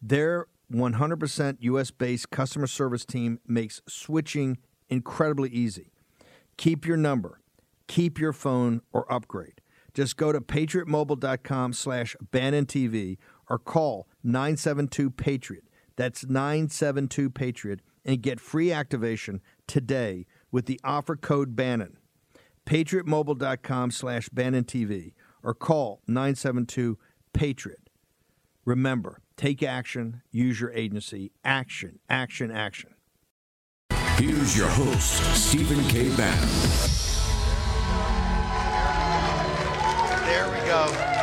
[0.00, 4.58] Their 100% US based customer service team makes switching
[4.88, 5.92] incredibly easy.
[6.56, 7.42] Keep your number
[7.92, 9.60] keep your phone or upgrade.
[9.92, 13.18] Just go to patriotmobile.com slash Bannon TV
[13.50, 15.64] or call 972-PATRIOT.
[15.96, 21.98] That's 972-PATRIOT and get free activation today with the offer code Bannon.
[22.64, 27.76] patriotmobile.com slash Bannon TV or call 972-PATRIOT.
[28.64, 31.32] Remember, take action, use your agency.
[31.44, 32.90] Action, action, action.
[34.16, 36.14] Here's your host, Stephen K.
[36.16, 36.48] Bannon.
[40.26, 41.22] There we go.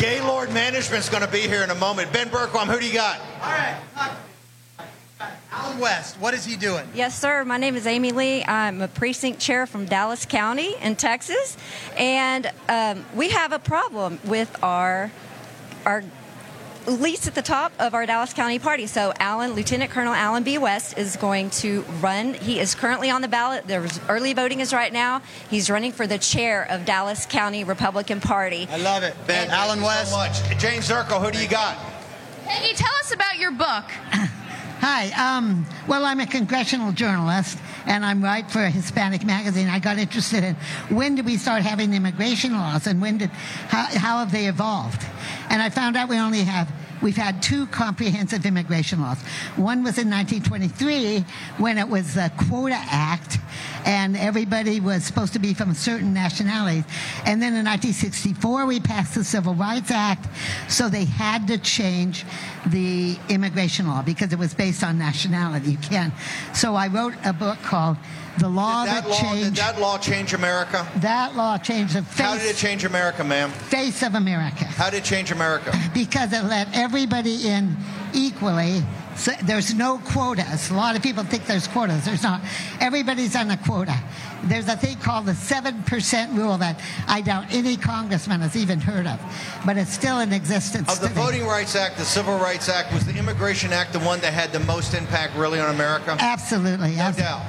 [0.00, 2.12] Gaylord Management's going to be here in a moment.
[2.12, 3.20] Ben Bergquam, who do you got?
[3.40, 3.76] All right.
[5.52, 6.88] Allen West, what is he doing?
[6.94, 7.44] Yes, sir.
[7.44, 8.42] My name is Amy Lee.
[8.44, 11.56] I'm a precinct chair from Dallas County in Texas,
[11.96, 15.12] and um, we have a problem with our
[15.86, 16.02] our
[16.86, 18.86] least at the top of our Dallas County party.
[18.86, 20.58] So, Allen, Lieutenant Colonel Allen B.
[20.58, 22.34] West is going to run.
[22.34, 23.66] He is currently on the ballot.
[23.66, 25.22] There's early voting is right now.
[25.50, 28.68] He's running for the chair of Dallas County Republican Party.
[28.70, 29.14] I love it.
[29.26, 30.10] Ben, Allen West.
[30.10, 30.42] So much.
[30.58, 31.76] Jayne Zirkle, who do you got?
[32.44, 33.84] Peggy, tell us about your book.
[34.84, 35.36] Hi.
[35.36, 39.68] Um, well, I'm a congressional journalist, and I'm right for a Hispanic magazine.
[39.68, 40.56] I got interested in
[40.90, 45.00] when did we start having immigration laws, and when did how, how have they evolved?
[45.50, 46.68] And I found out we only have
[47.02, 49.20] we've had two comprehensive immigration laws.
[49.56, 51.24] One was in 1923
[51.58, 53.38] when it was the Quota Act,
[53.84, 56.84] and everybody was supposed to be from certain nationalities.
[57.26, 60.26] And then in 1964 we passed the Civil Rights Act,
[60.68, 62.24] so they had to change
[62.66, 65.72] the immigration law because it was based on nationality.
[65.72, 66.14] You can't.
[66.54, 67.96] So I wrote a book called
[68.38, 70.86] the law Did that, that, law, changed did that law change America?
[70.96, 73.50] that law changed the face, How did it change America, ma'am?
[73.50, 75.70] face of America How did it change America?
[75.92, 77.74] because it let everybody in
[78.12, 78.82] equally.
[79.16, 80.70] So there's no quotas.
[80.70, 82.04] A lot of people think there's quotas.
[82.04, 82.42] There's not.
[82.80, 83.98] Everybody's on a quota.
[84.44, 86.78] There's a thing called the 7% rule that
[87.08, 89.18] I doubt any congressman has even heard of,
[89.64, 90.92] but it's still in existence.
[90.92, 91.20] Of the today.
[91.20, 94.52] Voting Rights Act, the Civil Rights Act, was the Immigration Act the one that had
[94.52, 96.14] the most impact really on America?
[96.20, 96.90] Absolutely.
[96.90, 97.16] No yes.
[97.16, 97.42] doubt.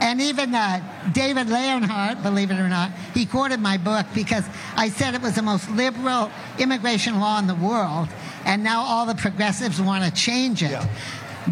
[0.00, 0.80] And even uh,
[1.12, 4.44] David Leonhardt, believe it or not, he quoted my book because
[4.76, 8.08] I said it was the most liberal immigration law in the world,
[8.46, 10.80] and now all the progressives want to change it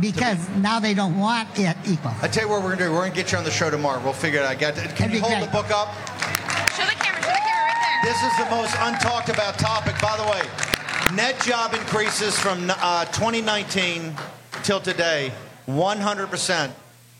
[0.00, 2.12] because now they don't want it equal.
[2.22, 2.90] I tell you what we're going to do.
[2.92, 4.02] We're going to get you on the show tomorrow.
[4.02, 4.59] We'll figure it out.
[4.59, 5.44] Got Can That'd you hold great.
[5.44, 5.92] the book up?
[5.94, 8.12] Show the camera, show the camera right there.
[8.12, 9.94] This is the most untalked about topic.
[10.00, 14.14] By the way, net job increases from uh, 2019
[14.62, 15.33] till today,
[15.68, 16.70] 100%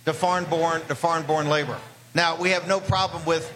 [0.07, 1.79] to foreign-born to foreign-born labor.
[2.15, 3.53] Now we have no problem with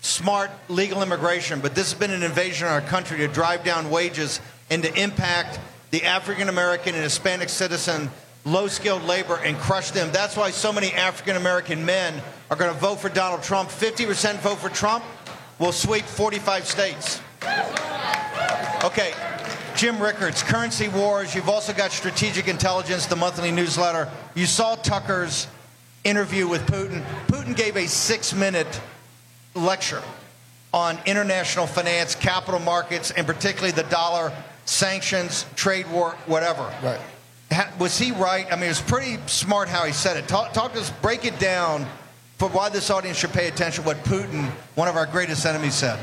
[0.00, 3.90] smart legal immigration, but this has been an invasion of our country to drive down
[3.90, 5.58] wages and to impact
[5.90, 8.08] the African American and Hispanic citizen,
[8.44, 10.10] low skilled labor, and crush them.
[10.12, 13.68] That's why so many African American men are going to vote for Donald Trump.
[13.68, 15.04] 50% vote for Trump
[15.58, 17.20] will sweep 45 states.
[18.84, 19.12] Okay,
[19.76, 21.34] Jim Rickards, Currency Wars.
[21.34, 24.08] You've also got Strategic Intelligence, the monthly newsletter.
[24.34, 25.48] You saw Tucker's
[26.04, 27.02] interview with Putin.
[27.26, 28.80] Putin gave a six minute
[29.54, 30.02] lecture
[30.72, 34.32] on international finance, capital markets, and particularly the dollar,
[34.70, 36.62] sanctions, trade war, whatever.
[36.82, 37.00] Right.
[37.52, 38.46] Ha- Was he right?
[38.50, 40.28] I mean, it was pretty smart how he said it.
[40.28, 41.84] Talk, talk to us, break it down
[42.38, 44.44] for why this audience should pay attention to what Putin,
[44.76, 45.98] one of our greatest enemies, said.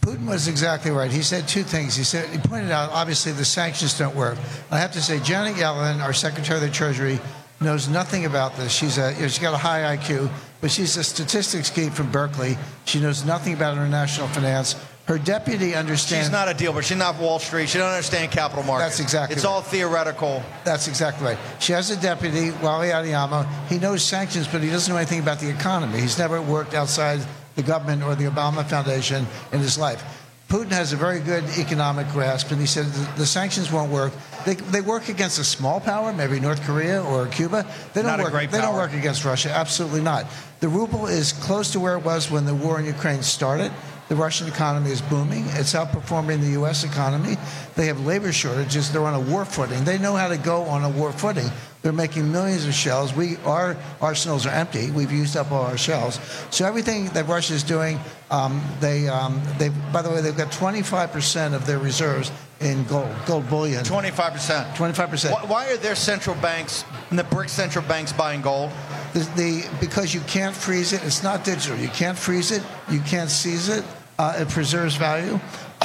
[0.00, 1.10] Putin was exactly right.
[1.10, 1.96] He said two things.
[1.96, 4.38] He said he pointed out obviously the sanctions don't work.
[4.70, 7.18] I have to say Janet Yellen, our Secretary of the Treasury,
[7.60, 8.72] knows nothing about this.
[8.72, 10.30] She's a you know, she's got a high IQ,
[10.60, 12.56] but she's a statistics geek from Berkeley.
[12.86, 14.76] She knows nothing about international finance.
[15.08, 16.26] Her deputy understands.
[16.26, 17.70] She's not a deal, but she's not Wall Street.
[17.70, 18.98] She don't understand capital markets.
[18.98, 19.50] That's exactly It's right.
[19.50, 20.42] all theoretical.
[20.64, 21.38] That's exactly right.
[21.60, 23.48] She has a deputy, Wally Adeyemo.
[23.68, 25.98] He knows sanctions, but he doesn't know anything about the economy.
[25.98, 27.20] He's never worked outside
[27.56, 30.04] the government or the Obama Foundation in his life.
[30.50, 34.12] Putin has a very good economic grasp, and he said the, the sanctions won't work.
[34.44, 37.66] They, they work against a small power, maybe North Korea or Cuba.
[37.94, 38.50] They don't Not work.
[38.50, 39.50] they don't work against Russia.
[39.50, 40.26] Absolutely not.
[40.60, 43.72] The ruble is close to where it was when the war in Ukraine started.
[44.08, 45.44] The Russian economy is booming.
[45.48, 46.82] It's outperforming the U.S.
[46.82, 47.36] economy.
[47.76, 48.90] They have labor shortages.
[48.90, 49.84] They're on a war footing.
[49.84, 51.50] They know how to go on a war footing.
[51.82, 53.14] They're making millions of shells.
[53.14, 54.90] We, our arsenals are empty.
[54.90, 56.18] We've used up all our shells.
[56.50, 59.68] So everything that Russia is doing, um, they, um, they.
[59.92, 63.84] By the way, they've got 25% of their reserves in gold, gold bullion.
[63.84, 64.74] 25%.
[64.74, 65.32] 25%.
[65.32, 68.70] Why, why are their central banks, the BRICS central banks, buying gold?
[69.12, 71.04] The, the because you can't freeze it.
[71.04, 71.76] It's not digital.
[71.76, 72.62] You can't freeze it.
[72.90, 73.84] You can't seize it.
[74.18, 75.38] Uh, it preserves value.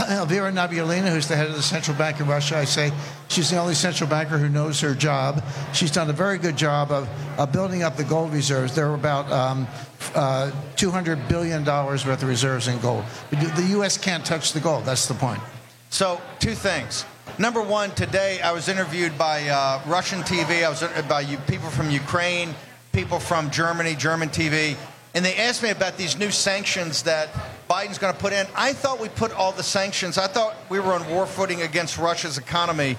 [0.09, 2.91] Elvira Nabiulina, who's the head of the central bank in Russia, I say
[3.27, 5.43] she's the only central banker who knows her job.
[5.71, 7.07] She's done a very good job of,
[7.38, 8.73] of building up the gold reserves.
[8.73, 9.67] There are about um,
[10.15, 13.05] uh, $200 billion worth of reserves in gold.
[13.29, 13.97] But the U.S.
[13.97, 14.86] can't touch the gold.
[14.86, 15.41] That's the point.
[15.91, 17.05] So, two things.
[17.38, 20.63] Number one, today I was interviewed by uh, Russian TV.
[20.63, 22.55] I was interviewed by you, people from Ukraine,
[22.93, 24.75] people from Germany, German TV,
[25.15, 27.29] and they asked me about these new sanctions that
[27.70, 28.45] Biden's going to put in.
[28.55, 30.18] I thought we put all the sanctions.
[30.18, 32.97] I thought we were on war footing against Russia's economy.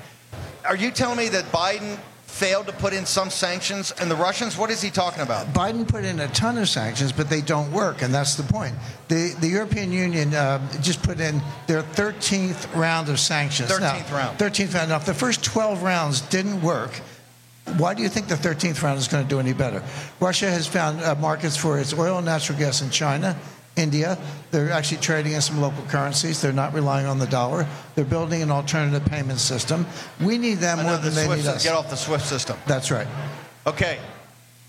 [0.65, 1.99] Are you telling me that Biden
[2.35, 4.59] failed to put in some sanctions and the Russians?
[4.59, 5.47] What is he talking about?
[5.49, 8.75] Biden put in a ton of sanctions, but they don't work, and that's the point.
[9.09, 13.71] The, the European Union uh, just put in their 13th round of sanctions.
[13.71, 14.39] 13th now, round.
[14.39, 14.91] 13th round.
[14.91, 17.01] Now, if the first 12 rounds didn't work,
[17.77, 19.83] why do you think the 13th round is going to do any better?
[20.19, 23.37] Russia has found uh, markets for its oil and natural gas in China,
[23.77, 24.19] India.
[24.51, 26.41] They're actually trading in some local currencies.
[26.41, 27.67] They're not relying on the dollar.
[27.95, 29.87] They're building an alternative payment system.
[30.21, 31.65] We need them more the than they SWIFT need us.
[31.65, 32.57] Get off the SWIFT system.
[32.67, 33.09] That's right.
[33.67, 33.99] Okay.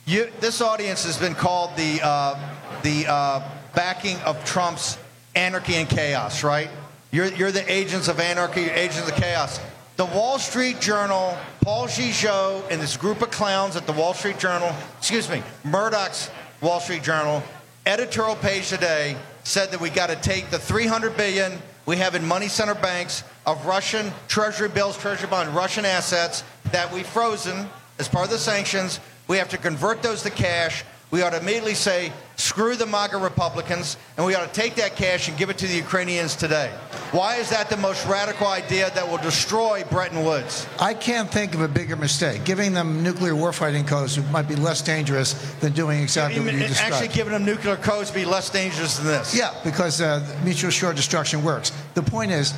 [0.05, 2.39] You, this audience has been called the, uh,
[2.83, 4.97] the uh, backing of Trump's
[5.35, 6.69] anarchy and chaos, right?
[7.11, 9.59] You're, you're the agents of anarchy, agents of chaos.
[9.97, 14.37] The Wall Street Journal, Paul Gigot, and this group of clowns at the Wall Street
[14.37, 16.29] Journal, excuse me, Murdoch's
[16.61, 17.41] Wall Street Journal,
[17.85, 21.53] editorial page today said that we got to take the 300 billion
[21.85, 26.91] we have in money center banks of Russian treasury bills, treasury bond, Russian assets that
[26.91, 27.69] we've frozen
[27.99, 28.99] as part of the sanctions.
[29.27, 30.83] We have to convert those to cash.
[31.11, 34.95] We ought to immediately say, screw the MAGA Republicans, and we ought to take that
[34.95, 36.69] cash and give it to the Ukrainians today.
[37.11, 40.67] Why is that the most radical idea that will destroy Bretton Woods?
[40.79, 42.43] I can't think of a bigger mistake.
[42.43, 46.93] Giving them nuclear warfighting codes might be less dangerous than doing exactly what you described.
[46.93, 49.35] Actually, giving them nuclear codes would be less dangerous than this.
[49.35, 51.71] Yeah, because uh, mutual assured destruction works.
[51.93, 52.53] The point is,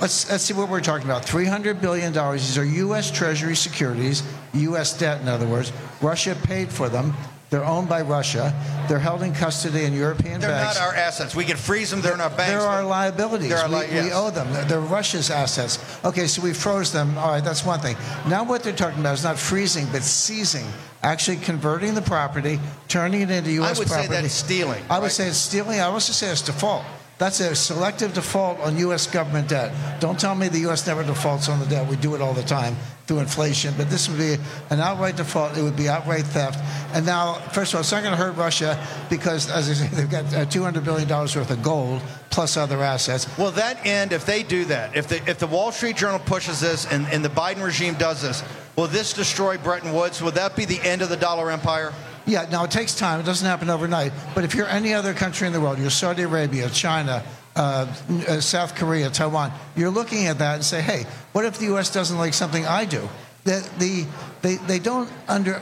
[0.00, 1.22] let's, let's see what we're talking about.
[1.22, 2.12] $300 billion.
[2.32, 3.10] These are U.S.
[3.10, 4.22] Treasury securities,
[4.54, 4.96] U.S.
[4.96, 5.72] debt, in other words.
[6.00, 7.14] Russia paid for them.
[7.54, 8.52] They're owned by Russia.
[8.88, 10.46] They're held in custody in European banks.
[10.46, 11.36] They're not our assets.
[11.36, 12.00] We can freeze them.
[12.00, 12.50] They're in our banks.
[12.50, 13.48] They're our liabilities.
[13.48, 14.12] They're our we, li- we yes.
[14.12, 14.52] owe them.
[14.52, 15.78] They're, they're Russia's assets.
[16.04, 17.16] Okay, so we froze them.
[17.16, 17.96] All right, that's one thing.
[18.26, 20.66] Now what they're talking about is not freezing, but seizing.
[21.04, 23.78] Actually converting the property, turning it into U.S.
[23.78, 23.78] property.
[23.78, 24.22] I would say property.
[24.22, 25.12] that's stealing, I would right?
[25.12, 25.78] say it's stealing.
[25.78, 26.82] I would also say it's default.
[27.18, 29.06] That's a selective default on U.S.
[29.06, 30.00] government debt.
[30.00, 30.84] Don't tell me the U.S.
[30.88, 31.86] never defaults on the debt.
[31.88, 32.74] We do it all the time
[33.06, 33.74] through inflation.
[33.76, 34.36] But this would be
[34.70, 35.56] an outright default.
[35.56, 36.58] It would be outright theft.
[36.94, 39.88] And now, first of all, it's not going to hurt Russia because, as I say,
[39.88, 42.00] they've got uh, $200 billion worth of gold
[42.30, 43.26] plus other assets.
[43.38, 44.96] Will that end if they do that?
[44.96, 48.22] If the, if the Wall Street Journal pushes this and, and the Biden regime does
[48.22, 48.42] this,
[48.76, 50.22] will this destroy Bretton Woods?
[50.22, 51.92] Will that be the end of the dollar empire?
[52.26, 53.20] Yeah, now it takes time.
[53.20, 54.12] It doesn't happen overnight.
[54.34, 57.22] But if you're any other country in the world, you're Saudi Arabia, China,
[57.56, 57.86] uh,
[58.28, 61.92] uh, South Korea, Taiwan, you're looking at that and say, hey, what if the U.S.
[61.92, 63.08] doesn't like something I do?
[63.44, 64.06] The, the,
[64.42, 65.60] they, they don't under.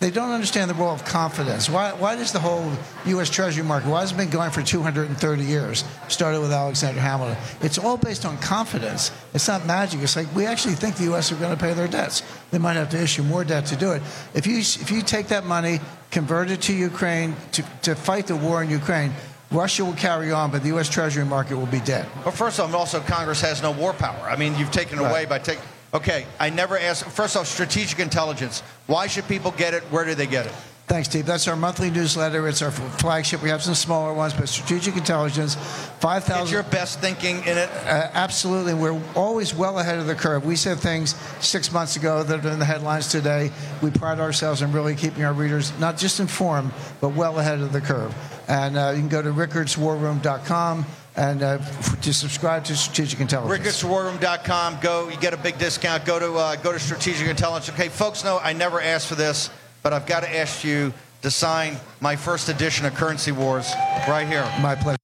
[0.00, 1.68] They don't understand the role of confidence.
[1.68, 2.72] Why, why does the whole
[3.04, 3.28] U.S.
[3.28, 5.84] Treasury market, why has it been going for 230 years?
[6.08, 7.36] Started with Alexander Hamilton.
[7.60, 9.10] It's all based on confidence.
[9.34, 10.00] It's not magic.
[10.00, 11.30] It's like we actually think the U.S.
[11.32, 12.22] are going to pay their debts.
[12.50, 14.00] They might have to issue more debt to do it.
[14.32, 18.36] If you, if you take that money, convert it to Ukraine, to, to fight the
[18.36, 19.12] war in Ukraine,
[19.50, 20.88] Russia will carry on, but the U.S.
[20.88, 22.06] Treasury market will be dead.
[22.22, 24.28] Well, first of off, also Congress has no war power.
[24.28, 25.10] I mean, you've taken it Right.
[25.10, 25.64] away by taking.
[25.92, 27.04] Okay, I never asked.
[27.06, 28.62] First off, strategic intelligence.
[28.86, 29.82] Why should people get it?
[29.84, 30.52] Where do they get it?
[30.86, 31.24] Thanks, Steve.
[31.26, 32.48] That's our monthly newsletter.
[32.48, 33.42] It's our flagship.
[33.42, 35.54] We have some smaller ones, but Strategic Intelligence,
[36.00, 36.44] 5,000.
[36.46, 37.70] Get your best thinking in it.
[37.86, 38.74] Uh, absolutely.
[38.74, 40.44] We're always well ahead of the curve.
[40.44, 43.52] We said things six months ago that been in the headlines today.
[43.82, 47.72] We pride ourselves in really keeping our readers not just informed, but well ahead of
[47.72, 48.12] the curve.
[48.50, 50.84] And uh, you can go to rickardswarroom.com
[51.14, 51.58] and uh,
[52.02, 53.80] to subscribe to Strategic Intelligence.
[53.84, 54.78] RickardsWarroom.com.
[54.80, 55.08] Go.
[55.08, 56.04] You get a big discount.
[56.04, 57.72] Go to uh, go to Strategic Intelligence.
[57.72, 59.50] Okay, folks know I never asked for this,
[59.84, 60.92] but I've got to ask you
[61.22, 63.72] to sign my first edition of Currency Wars
[64.08, 64.42] right here.
[64.60, 64.96] My pleasure.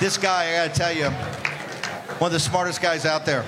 [0.00, 1.08] This guy, I got to tell you,
[2.18, 3.44] one of the smartest guys out there.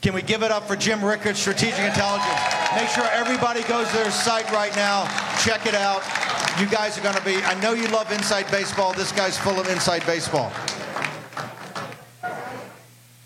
[0.00, 2.59] Can we give it up for Jim Rickards, Strategic Intelligence?
[2.74, 5.04] Make sure everybody goes to their site right now.
[5.42, 6.02] Check it out.
[6.60, 8.92] You guys are going to be, I know you love inside baseball.
[8.92, 10.52] This guy's full of inside baseball.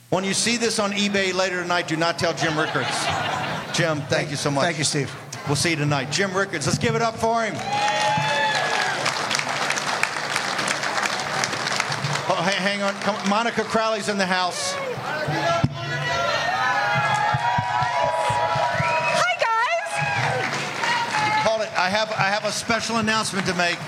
[0.09, 2.89] When you see this on eBay later tonight, do not tell Jim Rickards.
[3.75, 4.65] Jim, thank you so much.
[4.65, 5.15] Thank you, Steve.
[5.47, 6.11] We'll see you tonight.
[6.11, 7.55] Jim Rickards, let's give it up for him.
[12.27, 12.95] Oh, ha- hang on.
[13.01, 14.75] Come, Monica Crowley's in the house.
[21.85, 23.79] I have I have a special announcement to make.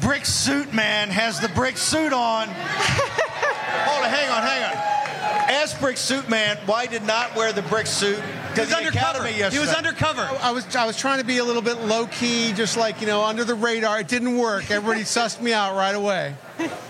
[0.00, 2.48] brick suit man has the brick suit on.
[2.48, 5.48] Hold on, hang on, hang on.
[5.48, 8.16] Ask brick suit man why did not wear the brick suit
[8.56, 9.22] to was the undercover.
[9.28, 10.28] academy He was undercover.
[10.42, 13.06] I was I was trying to be a little bit low key, just like you
[13.06, 14.00] know, under the radar.
[14.00, 14.72] It didn't work.
[14.72, 16.34] Everybody sussed me out right away.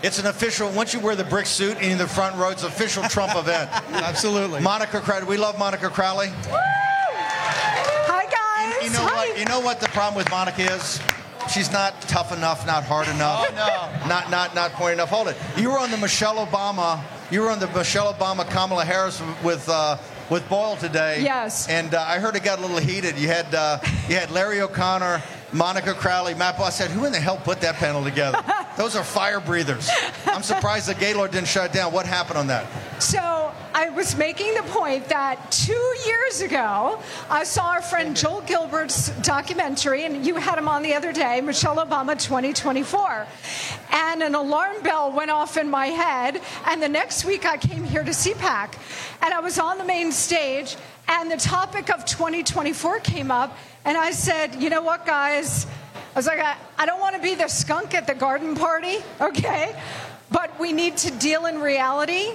[0.03, 0.71] It's an official.
[0.71, 3.71] Once you wear the brick suit in the front row, it's an official Trump event.
[3.93, 4.63] Absolutely.
[4.63, 5.27] Monica Crowley.
[5.27, 6.33] We love Monica Crowley.
[8.97, 9.05] Hi guys.
[9.05, 9.39] You know what?
[9.39, 11.01] You know what the problem with Monica is?
[11.53, 13.47] She's not tough enough, not hard enough.
[13.49, 14.09] Oh, no.
[14.09, 15.11] Not not not point enough.
[15.11, 15.37] Hold it.
[15.57, 17.01] You were on the Michelle Obama.
[17.31, 19.69] You were on the Michelle Obama Kamala Harris with.
[19.69, 19.99] Uh,
[20.31, 21.69] with Boyle today, Yes.
[21.69, 23.19] and uh, I heard it got a little heated.
[23.19, 23.79] You had uh,
[24.09, 25.23] you had Larry O'Connor,
[25.53, 26.59] Monica Crowley, Matt.
[26.59, 28.43] I said, "Who in the hell put that panel together?
[28.79, 29.91] Those are fire breathers."
[30.25, 31.93] I'm surprised the Gaylord didn't shut it down.
[31.93, 32.67] What happened on that?
[33.03, 33.19] So
[33.77, 39.09] I was making the point that two years ago, I saw our friend Joel Gilbert's
[39.23, 43.27] documentary, and you had him on the other day, Michelle Obama 2024.
[43.91, 47.83] And an alarm bell went off in my head, and the next week I came
[47.83, 48.79] here to CPAC,
[49.23, 50.77] and I was on the main stage,
[51.09, 55.67] and the topic of 2024 came up, and I said, you know what, guys?
[56.15, 58.99] I was like, I, I don't want to be the skunk at the garden party,
[59.21, 59.75] okay?
[60.31, 62.35] But we need to deal in reality.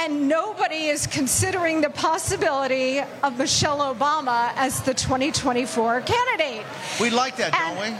[0.00, 6.64] And nobody is considering the possibility of Michelle Obama as the 2024 candidate.
[7.00, 7.98] We like that, don't we?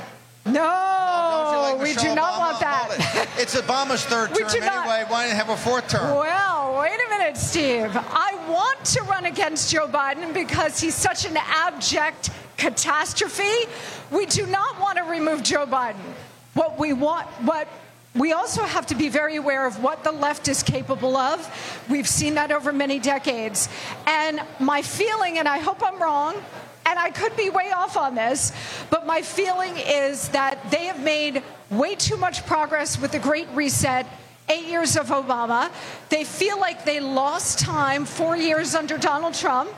[0.52, 2.38] No, like we do not Obama?
[2.38, 3.26] want that.
[3.36, 3.42] It.
[3.42, 5.04] It's Obama's third term anyway.
[5.08, 6.16] Why didn't have a fourth term?
[6.16, 7.90] Well, wait a minute, Steve.
[7.94, 13.66] I want to run against Joe Biden because he's such an abject catastrophe.
[14.10, 15.96] We do not want to remove Joe Biden.
[16.54, 17.68] What we want, what
[18.14, 21.84] we also have to be very aware of what the left is capable of.
[21.88, 23.68] We've seen that over many decades.
[24.06, 26.34] And my feeling, and I hope I'm wrong,
[26.86, 28.52] and I could be way off on this,
[28.88, 33.46] but my feeling is that they have made way too much progress with the Great
[33.52, 34.06] Reset,
[34.48, 35.70] eight years of Obama.
[36.08, 39.70] They feel like they lost time four years under Donald Trump.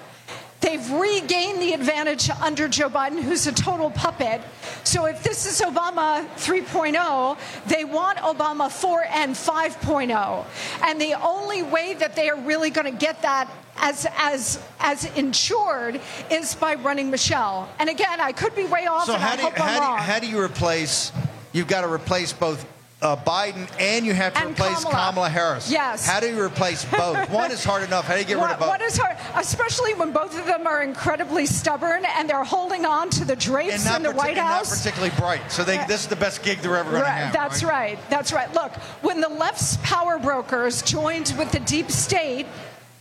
[0.60, 4.42] They've regained the advantage under Joe Biden, who's a total puppet.
[4.84, 10.44] So if this is Obama 3.0, they want Obama 4 and 5.0.
[10.82, 13.50] And the only way that they are really going to get that
[13.82, 16.00] as as as insured
[16.30, 17.68] is by running Michelle.
[17.78, 20.26] And again, I could be way off, So how do, you, how, do how do
[20.26, 21.12] you replace?
[21.52, 22.66] You've got to replace both
[23.02, 25.08] uh, Biden and you have to And replace Kamala.
[25.10, 25.28] Kamala.
[25.30, 25.70] Harris.
[25.70, 26.06] Yes.
[26.06, 27.30] How do you replace both?
[27.30, 28.04] One is hard enough.
[28.04, 28.68] How do you get rid what, of both?
[28.68, 33.08] what is hard, especially when both of them are incredibly stubborn and they're holding on
[33.10, 34.78] to the drapes in the White and not House.
[34.82, 35.50] particularly bright.
[35.50, 37.32] So they, this is the best gig they're ever going to Right, have.
[37.32, 37.98] that's right.
[38.10, 38.52] That's right.
[38.54, 38.72] Look,
[39.02, 42.46] when the left's power brokers joined with the deep state,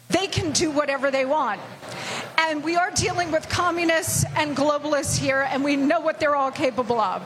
[0.10, 1.60] they can do whatever they want.
[2.38, 6.52] And we are dealing with communists and globalists here, and we know what they're all
[6.52, 7.22] capable of.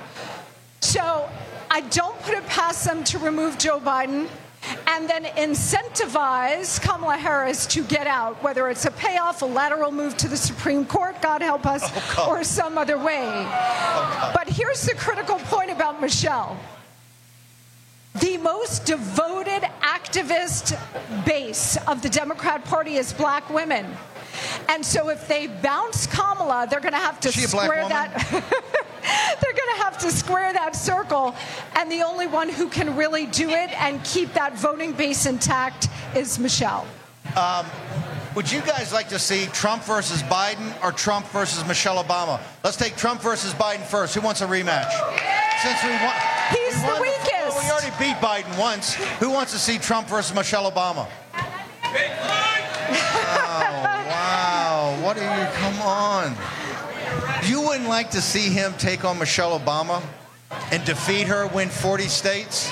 [0.81, 1.29] So
[1.73, 4.29] I don't put it past them to remove Joe Biden
[4.85, 10.15] and then incentivize Kamala Harris to get out, whether it's a payoff, a lateral move
[10.17, 11.81] to the Supreme Court, God help us,
[12.15, 13.23] oh, or some other way.
[13.25, 16.59] Oh, but here's the critical point about Michelle.
[18.19, 20.77] The most devoted activist
[21.25, 23.87] base of the Democrat Party is black women.
[24.69, 27.65] And so if they bounce Kamala, they're going to have to Is she a black
[27.65, 27.89] square woman?
[27.89, 28.29] that
[29.41, 31.35] they're going to have to square that circle.
[31.75, 35.89] And the only one who can really do it and keep that voting base intact
[36.15, 36.85] is Michelle.
[37.35, 37.65] Um,
[38.35, 42.39] would you guys like to see Trump versus Biden or Trump versus Michelle Obama?
[42.63, 44.15] Let's take Trump versus Biden first.
[44.15, 44.91] Who wants a rematch?
[45.61, 46.13] Since we won,
[46.49, 47.31] He's we the won weakest.
[47.31, 48.95] well, we already beat Biden once.
[49.19, 51.07] Who wants to see Trump versus Michelle Obama?
[54.93, 55.03] Oh.
[55.03, 55.47] What are you?
[55.53, 56.35] Come on.
[57.45, 60.01] You wouldn't like to see him take on Michelle Obama
[60.71, 62.71] and defeat her, win 40 states?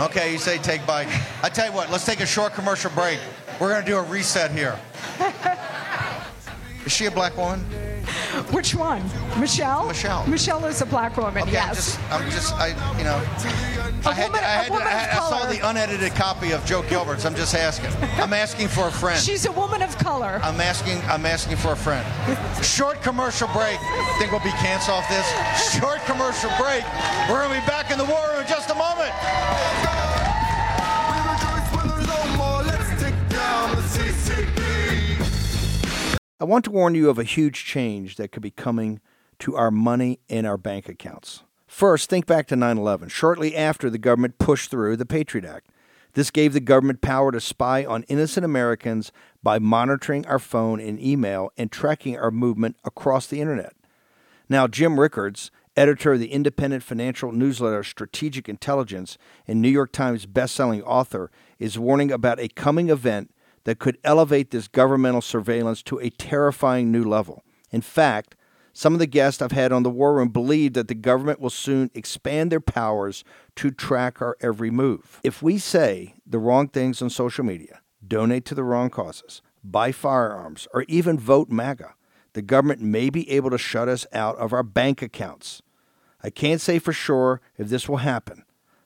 [0.00, 1.12] Okay, you say take Biden.
[1.42, 3.18] I tell you what, let's take a short commercial break.
[3.60, 4.78] We're going to do a reset here.
[6.84, 7.60] Is she a black woman?
[8.50, 9.02] Which one?
[9.38, 9.86] Michelle?
[9.86, 10.26] Michelle.
[10.26, 11.98] Michelle is a black woman, Okay, yes.
[12.10, 13.20] I'm just, I'm just, I, you know,
[14.04, 17.24] I had, woman- I, had I, of I saw the unedited copy of Joel Gilbert's.
[17.24, 17.90] I'm just asking.
[18.20, 19.18] I'm asking for a friend.
[19.20, 20.40] She's a woman of color.
[20.42, 20.98] I'm asking.
[21.08, 22.04] I'm asking for a friend.
[22.64, 23.78] Short commercial break.
[23.80, 25.26] I Think we'll be canceled off this?
[25.78, 26.84] Short commercial break.
[27.30, 29.12] We're gonna be back in the war room in just a moment.
[36.40, 39.00] I want to warn you of a huge change that could be coming
[39.38, 41.44] to our money in our bank accounts.
[41.72, 45.70] First, think back to 9 11, shortly after the government pushed through the Patriot Act.
[46.12, 49.10] This gave the government power to spy on innocent Americans
[49.42, 53.72] by monitoring our phone and email and tracking our movement across the internet.
[54.50, 59.16] Now, Jim Rickards, editor of the independent financial newsletter Strategic Intelligence
[59.48, 64.50] and New York Times bestselling author, is warning about a coming event that could elevate
[64.50, 67.42] this governmental surveillance to a terrifying new level.
[67.70, 68.36] In fact,
[68.72, 71.50] some of the guests I've had on the War Room believe that the government will
[71.50, 73.22] soon expand their powers
[73.56, 75.20] to track our every move.
[75.22, 79.92] If we say the wrong things on social media, donate to the wrong causes, buy
[79.92, 81.94] firearms, or even vote MAGA,
[82.32, 85.60] the government may be able to shut us out of our bank accounts.
[86.22, 88.44] I can't say for sure if this will happen,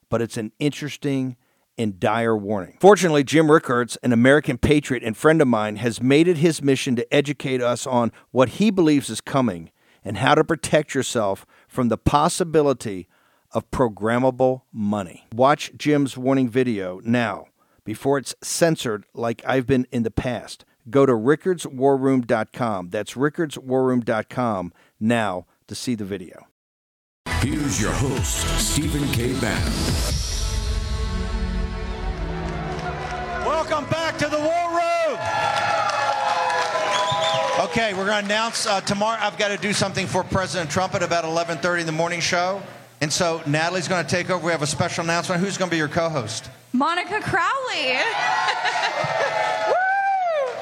[0.09, 1.37] but it's an interesting
[1.79, 2.79] and dire warning.
[2.81, 6.97] Fortunately, Jim Rickards, an American patriot and friend of mine, has made it his mission
[6.97, 9.71] to educate us on what he believes is coming
[10.07, 13.09] and how to protect yourself from the possibility
[13.51, 15.27] of programmable money.
[15.35, 17.47] Watch Jim's warning video now
[17.85, 20.65] before it's censored like I've been in the past.
[20.89, 22.91] Go to rickardswarroom.com.
[22.91, 26.47] That's rickardswarroom.com now to see the video.
[27.41, 29.39] Here's your host, Stephen K.
[29.41, 30.36] Bannon.
[37.77, 39.19] Okay, we're going to announce uh, tomorrow.
[39.21, 42.63] I've got to do something for President Trump at about 11:30 in the morning show,
[43.03, 44.47] and so Natalie's going to take over.
[44.47, 45.43] We have a special announcement.
[45.43, 46.49] Who's going to be your co-host?
[46.73, 47.45] Monica Crowley.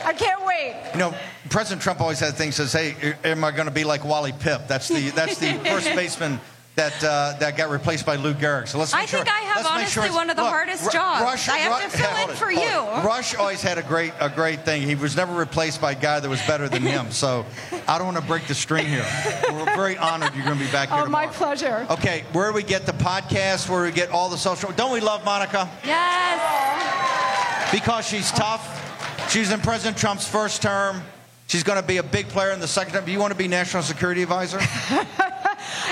[0.05, 0.75] I can't wait.
[0.93, 1.15] You know,
[1.51, 4.67] President Trump always had things that say, "Am I going to be like Wally Pipp?"
[4.67, 6.41] That's the that's the first baseman
[6.77, 8.67] that uh, that got replaced by Lou Gehrig.
[8.67, 9.21] So let's make I sure.
[9.25, 11.23] think I have honestly sure one of the look, hardest Ru- jobs.
[11.23, 13.07] Rush, I have Ru- to fill hold in it, for you.
[13.09, 14.83] Rush always had a great a great thing.
[14.83, 17.13] He was never replaced by a guy that was better than him.
[17.13, 17.47] So
[17.87, 19.07] I don't want to break the string here.
[19.53, 21.27] We're very honored you're going to be back here Oh, tomorrow.
[21.29, 21.87] my pleasure.
[21.91, 23.69] Okay, where do we get the podcast?
[23.69, 24.73] Where do we get all the social?
[24.73, 25.71] Don't we love Monica?
[25.85, 27.71] Yes.
[27.73, 29.31] Because she's tough.
[29.31, 31.03] She's in President Trump's first term.
[31.47, 33.05] She's going to be a big player in the second term.
[33.05, 34.59] Do you want to be national security advisor?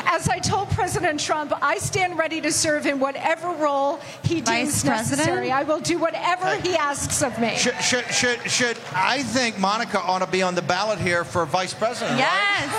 [0.06, 4.82] As I told President Trump, I stand ready to serve in whatever role he Vice
[4.82, 5.50] deems necessary.
[5.50, 7.56] I will do whatever he asks of me.
[7.56, 11.44] Should, should, should, should I think Monica ought to be on the ballot here for
[11.46, 12.12] vice president?
[12.12, 12.18] right?
[12.18, 12.72] Yes.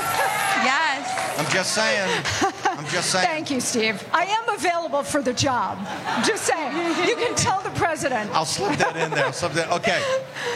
[0.63, 1.39] Yes.
[1.39, 2.23] I'm just saying.
[2.93, 3.25] Just saying.
[3.25, 4.07] Thank you, Steve.
[4.13, 5.79] I am available for the job.
[6.25, 6.75] Just saying.
[7.07, 8.29] You can tell the president.
[8.33, 9.33] I'll slip that in there.
[9.33, 9.71] Slip that.
[9.71, 9.99] Okay.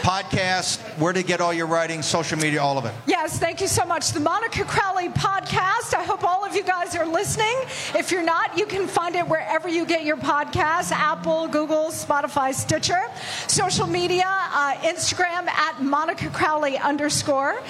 [0.02, 2.94] Podcast, where to get all your writing, social media, all of it.
[3.06, 4.12] Yes, thank you so much.
[4.12, 5.94] The Monica Crowley podcast.
[5.94, 7.54] I hope all of you guys are listening.
[7.94, 12.54] If you're not, you can find it wherever you get your podcasts Apple, Google, Spotify,
[12.54, 13.02] Stitcher.
[13.48, 17.60] Social media, uh, Instagram at Monica Crowley underscore,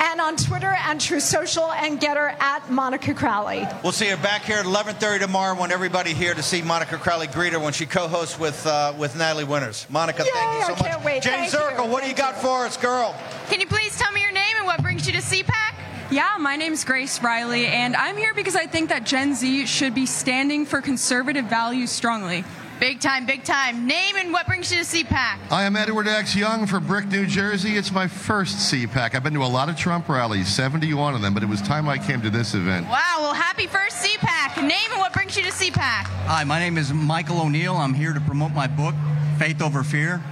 [0.00, 3.66] and on Twitter and Truth Social and Gettr at Monica Crowley.
[3.82, 5.54] We'll see her back here at 11:30 tomorrow.
[5.54, 9.16] Want everybody here to see Monica Crowley greet her when she co-hosts with uh, with
[9.16, 9.86] Natalie Winters.
[9.90, 10.78] Monica, thank you so I much.
[10.78, 11.22] can't wait.
[11.22, 11.58] Jayne Thank you.
[11.58, 13.14] Zirkle, what do you got for us, girl?
[13.48, 15.74] Can you please tell me your name and what brings you to CPAC?
[16.10, 19.94] Yeah, my name's Grace Riley, and I'm here because I think that Gen Z should
[19.94, 22.44] be standing for conservative values strongly.
[22.78, 23.86] Big time, big time.
[23.86, 25.38] Name and what brings you to CPAC?
[25.50, 26.36] I am Edward X.
[26.36, 27.78] Young from Brick, New Jersey.
[27.78, 29.14] It's my first CPAC.
[29.14, 31.88] I've been to a lot of Trump rallies, 71 of them, but it was time
[31.88, 32.86] I came to this event.
[32.86, 34.58] Wow, well, happy first CPAC.
[34.58, 36.04] Name and what brings you to CPAC?
[36.26, 37.76] Hi, my name is Michael O'Neill.
[37.76, 38.94] I'm here to promote my book,
[39.38, 40.22] Faith Over Fear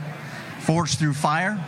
[0.61, 1.59] Forged Through Fire.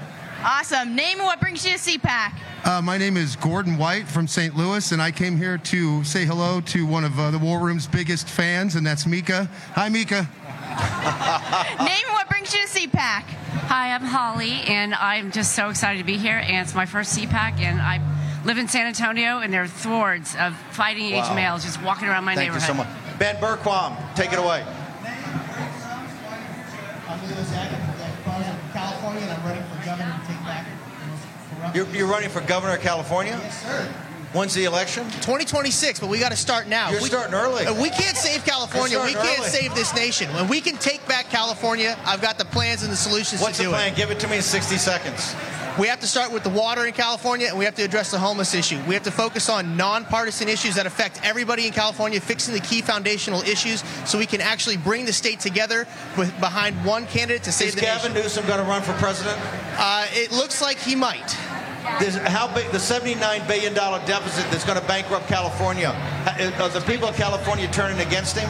[0.44, 0.94] Awesome.
[0.94, 2.34] Name and what brings you to CPAC?
[2.64, 4.54] Uh, my name is Gordon White from St.
[4.54, 7.86] Louis, and I came here to say hello to one of uh, the War Room's
[7.86, 9.48] biggest fans, and that's Mika.
[9.72, 10.28] Hi, Mika.
[11.80, 13.22] Name what brings you to CPAC?
[13.68, 16.36] Hi, I'm Holly, and I'm just so excited to be here.
[16.36, 18.00] And it's my first CPAC, and I
[18.44, 21.34] live in San Antonio, and there are thwards of fighting age Wow.
[21.34, 22.62] males just walking around my Thank neighborhood.
[22.62, 23.18] you so much.
[23.18, 24.62] Ben Bergquam, take it away.
[27.08, 27.72] I'm Leo Zach.
[27.72, 30.66] I'm from California, and I'm running for governor to take back.
[31.74, 33.38] You're, you're running for governor of California?
[33.42, 33.94] Yes, sir.
[34.32, 35.04] When's the election?
[35.04, 36.90] 2026, but we got to start now.
[36.90, 37.64] You're we, starting early.
[37.80, 39.00] We can't save California.
[39.02, 39.48] We can't early.
[39.48, 40.32] save this nation.
[40.34, 43.64] When we can take back California, I've got the plans and the solutions What's to
[43.64, 43.72] do it.
[43.72, 43.96] What's the plan?
[43.96, 45.34] Give it to me in 60 seconds.
[45.78, 48.18] We have to start with the water in California, and we have to address the
[48.18, 48.80] homeless issue.
[48.88, 52.80] We have to focus on nonpartisan issues that affect everybody in California, fixing the key
[52.80, 57.52] foundational issues, so we can actually bring the state together with, behind one candidate to
[57.52, 58.24] save Is the Gavin nation.
[58.24, 59.38] Newsom going to run for president?
[59.76, 61.36] Uh, it looks like he might.
[61.98, 65.88] This, how big the 79 billion dollar deficit that's going to bankrupt California?
[66.60, 68.48] Are the people of California turning against him?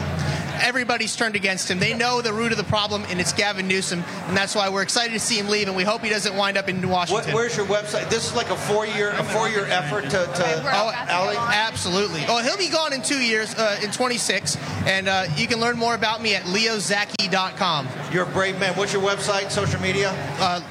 [0.59, 1.77] Everybody's turned against him.
[1.77, 4.81] They know the root of the problem, and it's Gavin Newsom, and that's why we're
[4.81, 6.91] excited to see him leave, and we hope he doesn't wind up in Washington.
[6.91, 7.35] What, Washington.
[7.35, 8.09] where's your website?
[8.09, 11.35] This is like a four year a four year effort to, to Oh, Allie?
[11.37, 12.23] absolutely.
[12.27, 14.57] Oh, he'll be gone in two years, uh, in 26,
[14.87, 17.87] and uh, you can learn more about me at leozacky.com.
[18.11, 18.73] You're a brave man.
[18.75, 19.51] What's your website?
[19.51, 20.11] Social media?
[20.39, 20.61] Uh,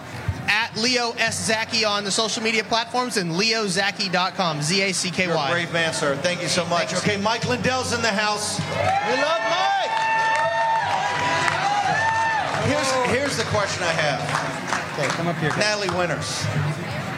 [0.48, 1.48] at Leo S.
[1.50, 4.62] Zacky on the social media platforms and leozacky.com.
[4.62, 5.28] Z A C K Y.
[5.28, 5.50] You're a Y.
[5.50, 6.16] brave man, sir.
[6.16, 6.94] Thank you so much.
[6.94, 8.58] Okay, Mike Lindell's in the house.
[8.58, 9.90] We love Mike.
[12.66, 14.20] Here's, here's the question I have.
[14.98, 15.50] Okay, come up here.
[15.56, 16.44] Natalie Winters.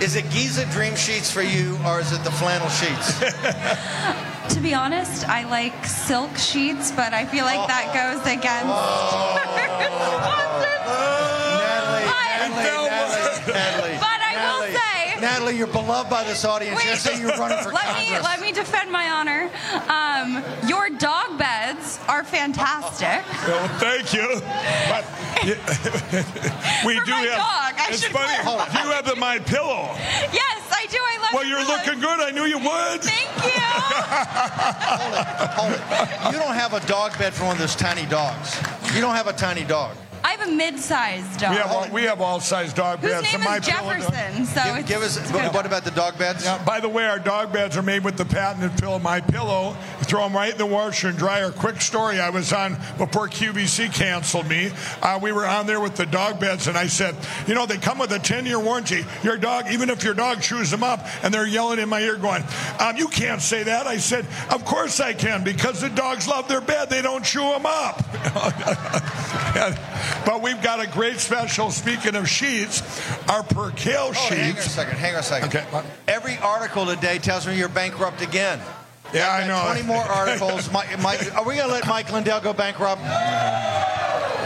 [0.02, 3.18] Is it Giza Dream Sheets for you, or is it the flannel sheets?
[4.54, 8.16] To be honest, I like silk sheets, but I feel like that oh.
[8.16, 8.66] goes against.
[8.66, 9.36] Oh.
[13.52, 13.96] Natalie.
[13.98, 16.76] But I will say- Natalie, you're beloved by this audience.
[16.76, 18.08] Wait, Yesterday, you were running for let Congress.
[18.10, 19.50] me let me defend my honor.
[19.88, 23.24] Um, your dog beds are fantastic.
[23.48, 24.40] Well, thank you.
[24.88, 25.04] But
[26.86, 27.38] we For do my have.
[27.38, 28.42] dog, I it's should funny.
[28.42, 28.82] clarify.
[28.84, 29.88] You have the my pillow.
[30.32, 30.98] Yes, I do.
[31.00, 31.30] I love.
[31.30, 31.34] It.
[31.34, 31.86] Well, you're pillows.
[31.86, 32.20] looking good.
[32.20, 33.02] I knew you would.
[33.02, 33.60] Thank you.
[34.98, 35.26] hold it,
[35.58, 36.32] Hold it.
[36.32, 38.60] You don't have a dog bed for one of those tiny dogs.
[38.94, 39.96] You don't have a tiny dog.
[40.24, 41.50] I have a mid-sized dog.
[41.52, 43.32] We have all, we have all size dog Whose beds.
[43.32, 45.16] name My is dog- Jefferson, so Give, it's, give us.
[45.16, 45.54] it's What, good.
[45.54, 46.44] what about the dog beds?
[46.44, 49.76] Yeah, by the way, our dog beds are made with the patented pillow, My Pillow.
[50.08, 51.50] Throw them right in the washer and dryer.
[51.50, 54.70] Quick story: I was on before QVC canceled me.
[55.02, 57.14] Uh, we were on there with the dog beds, and I said,
[57.46, 59.04] you know, they come with a 10-year warranty.
[59.22, 62.16] Your dog, even if your dog chews them up, and they're yelling in my ear,
[62.16, 62.42] going,
[62.80, 66.48] um, "You can't say that." I said, "Of course I can, because the dogs love
[66.48, 66.90] their bed.
[66.90, 68.02] They don't chew them up."
[70.24, 71.70] but we've got a great special.
[71.70, 72.82] Speaking of sheets,
[73.28, 74.96] our percale Oh, hang on a second.
[74.96, 75.48] Hang on a second.
[75.48, 75.66] Okay.
[76.06, 78.60] Every article today tells me you're bankrupt again.
[79.12, 79.62] Yeah, I know.
[79.64, 80.70] 20 more articles.
[80.72, 83.02] Mike, Mike, are we going to let Mike Lindell go bankrupt?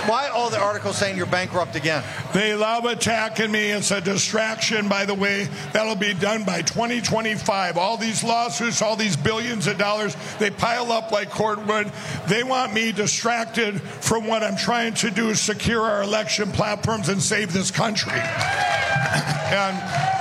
[0.06, 2.02] Why all the articles saying you're bankrupt again?
[2.34, 3.70] They love attacking me.
[3.70, 5.48] It's a distraction, by the way.
[5.72, 7.78] That'll be done by 2025.
[7.78, 11.92] All these lawsuits, all these billions of dollars, they pile up like cordwood.
[12.26, 17.22] They want me distracted from what I'm trying to do secure our election platforms and
[17.22, 18.12] save this country.
[18.18, 20.11] and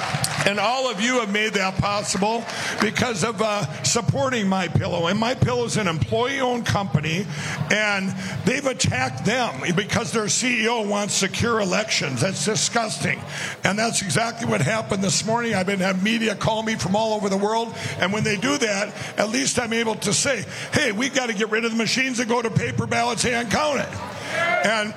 [0.45, 2.43] and all of you have made that possible
[2.81, 5.07] because of uh, supporting My Pillow.
[5.07, 7.25] And My Pillow is an employee-owned company,
[7.71, 8.13] and
[8.45, 12.21] they've attacked them because their CEO wants secure elections.
[12.21, 13.21] That's disgusting,
[13.63, 15.53] and that's exactly what happened this morning.
[15.53, 18.57] I've been having media call me from all over the world, and when they do
[18.57, 21.77] that, at least I'm able to say, "Hey, we've got to get rid of the
[21.77, 23.89] machines and go to paper ballots and count it."
[24.65, 24.93] And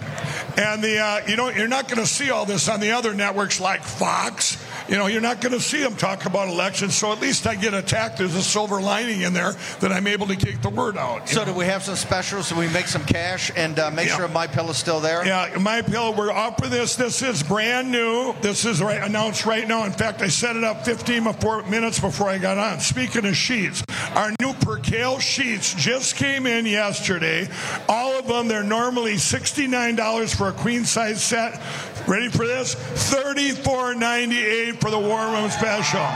[0.56, 3.14] and the uh, you know you're not going to see all this on the other
[3.14, 4.58] networks like Fox.
[4.88, 6.94] You know, you're not going to see them talk about elections.
[6.94, 8.18] So at least I get attacked.
[8.18, 11.28] There's a silver lining in there that I'm able to get the word out.
[11.28, 14.16] So, do we have some specials so we make some cash and uh, make Yeah.
[14.16, 15.26] sure My Pillow's still there?
[15.26, 16.14] Yeah, my pillow.
[16.16, 16.96] We're up offering this.
[16.96, 18.34] This is brand new.
[18.40, 19.84] This is right, announced right now.
[19.84, 22.80] In fact, I set it up 15 before, minutes before I got on.
[22.80, 23.82] Speaking of sheets,
[24.14, 27.48] our new percale sheets just came in yesterday.
[27.88, 28.48] All of them.
[28.48, 31.60] They're normally $69 for a queen size set.
[32.06, 32.74] Ready for this?
[32.74, 36.06] $34.98 for the War Room Special.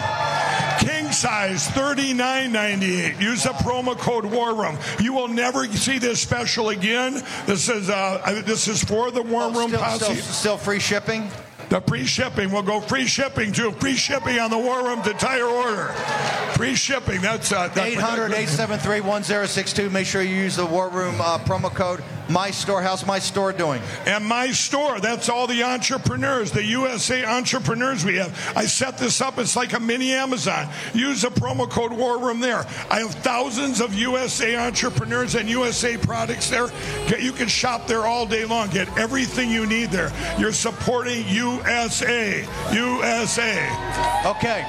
[0.81, 3.21] King size, $39.98.
[3.21, 4.79] Use the promo code War Room.
[5.01, 7.15] You will never see this special again.
[7.47, 10.05] This is uh, this is for the War Room Still, posse.
[10.05, 11.29] still, still free shipping?
[11.71, 15.45] The free shipping will go free shipping to free shipping on the War Room's entire
[15.45, 15.89] order.
[16.55, 17.21] Free shipping.
[17.21, 19.91] That's uh, that- 800 873 1062.
[19.91, 22.83] Make sure you use the War Room uh, promo code My Store.
[22.83, 23.83] How's My Store doing?
[24.07, 28.53] And my store, that's all the entrepreneurs, the USA entrepreneurs we have.
[28.57, 30.69] I set this up, it's like a mini Amazon.
[30.95, 32.67] Use the promo code War Room there.
[32.91, 36.69] I have thousands of USA entrepreneurs and USA products there.
[37.19, 40.13] You can shop there all day long, get everything you need there.
[40.39, 42.47] You're supporting USA.
[42.73, 44.23] USA.
[44.27, 44.65] Okay.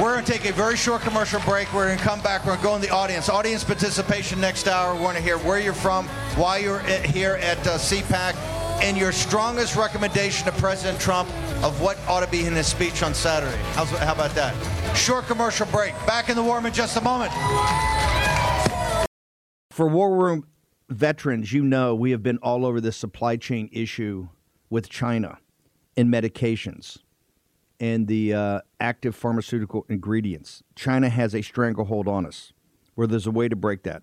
[0.00, 1.72] We're going to take a very short commercial break.
[1.72, 2.44] We're going to come back.
[2.44, 3.30] We're going to go in the audience.
[3.30, 4.94] Audience participation next hour.
[4.94, 6.06] We want to hear where you're from,
[6.36, 8.34] why you're at- here at uh, CPAC,
[8.82, 11.28] and your strongest recommendation to President Trump
[11.64, 13.56] of what ought to be in his speech on Saturday.
[13.72, 14.54] How's, how about that?
[14.96, 15.94] Short commercial break.
[16.06, 17.32] Back in the war room in just a moment.
[19.70, 20.46] For War Room
[20.88, 24.28] veterans, you know we have been all over this supply chain issue
[24.70, 25.38] with China
[25.96, 26.98] in medications
[27.78, 30.62] and the uh, active pharmaceutical ingredients.
[30.74, 32.52] China has a stranglehold on us
[32.94, 34.02] where there's a way to break that.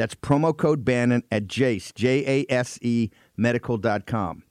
[0.00, 4.44] That's promo code Bannon at Jase, J A S E medical.com.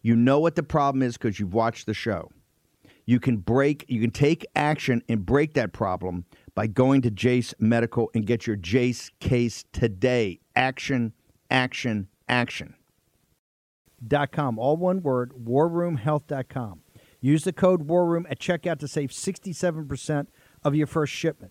[0.00, 2.30] You know what the problem is because you've watched the show.
[3.04, 6.24] You can break, you can take action and break that problem
[6.54, 10.38] by going to Jase Medical and get your Jase case today.
[10.54, 11.12] Action,
[11.50, 12.76] action, action.
[14.06, 16.82] Dot com, all one word, warroomhealth.com.
[17.20, 20.28] Use the code WARROOM at checkout to save 67%
[20.62, 21.50] of your first shipment.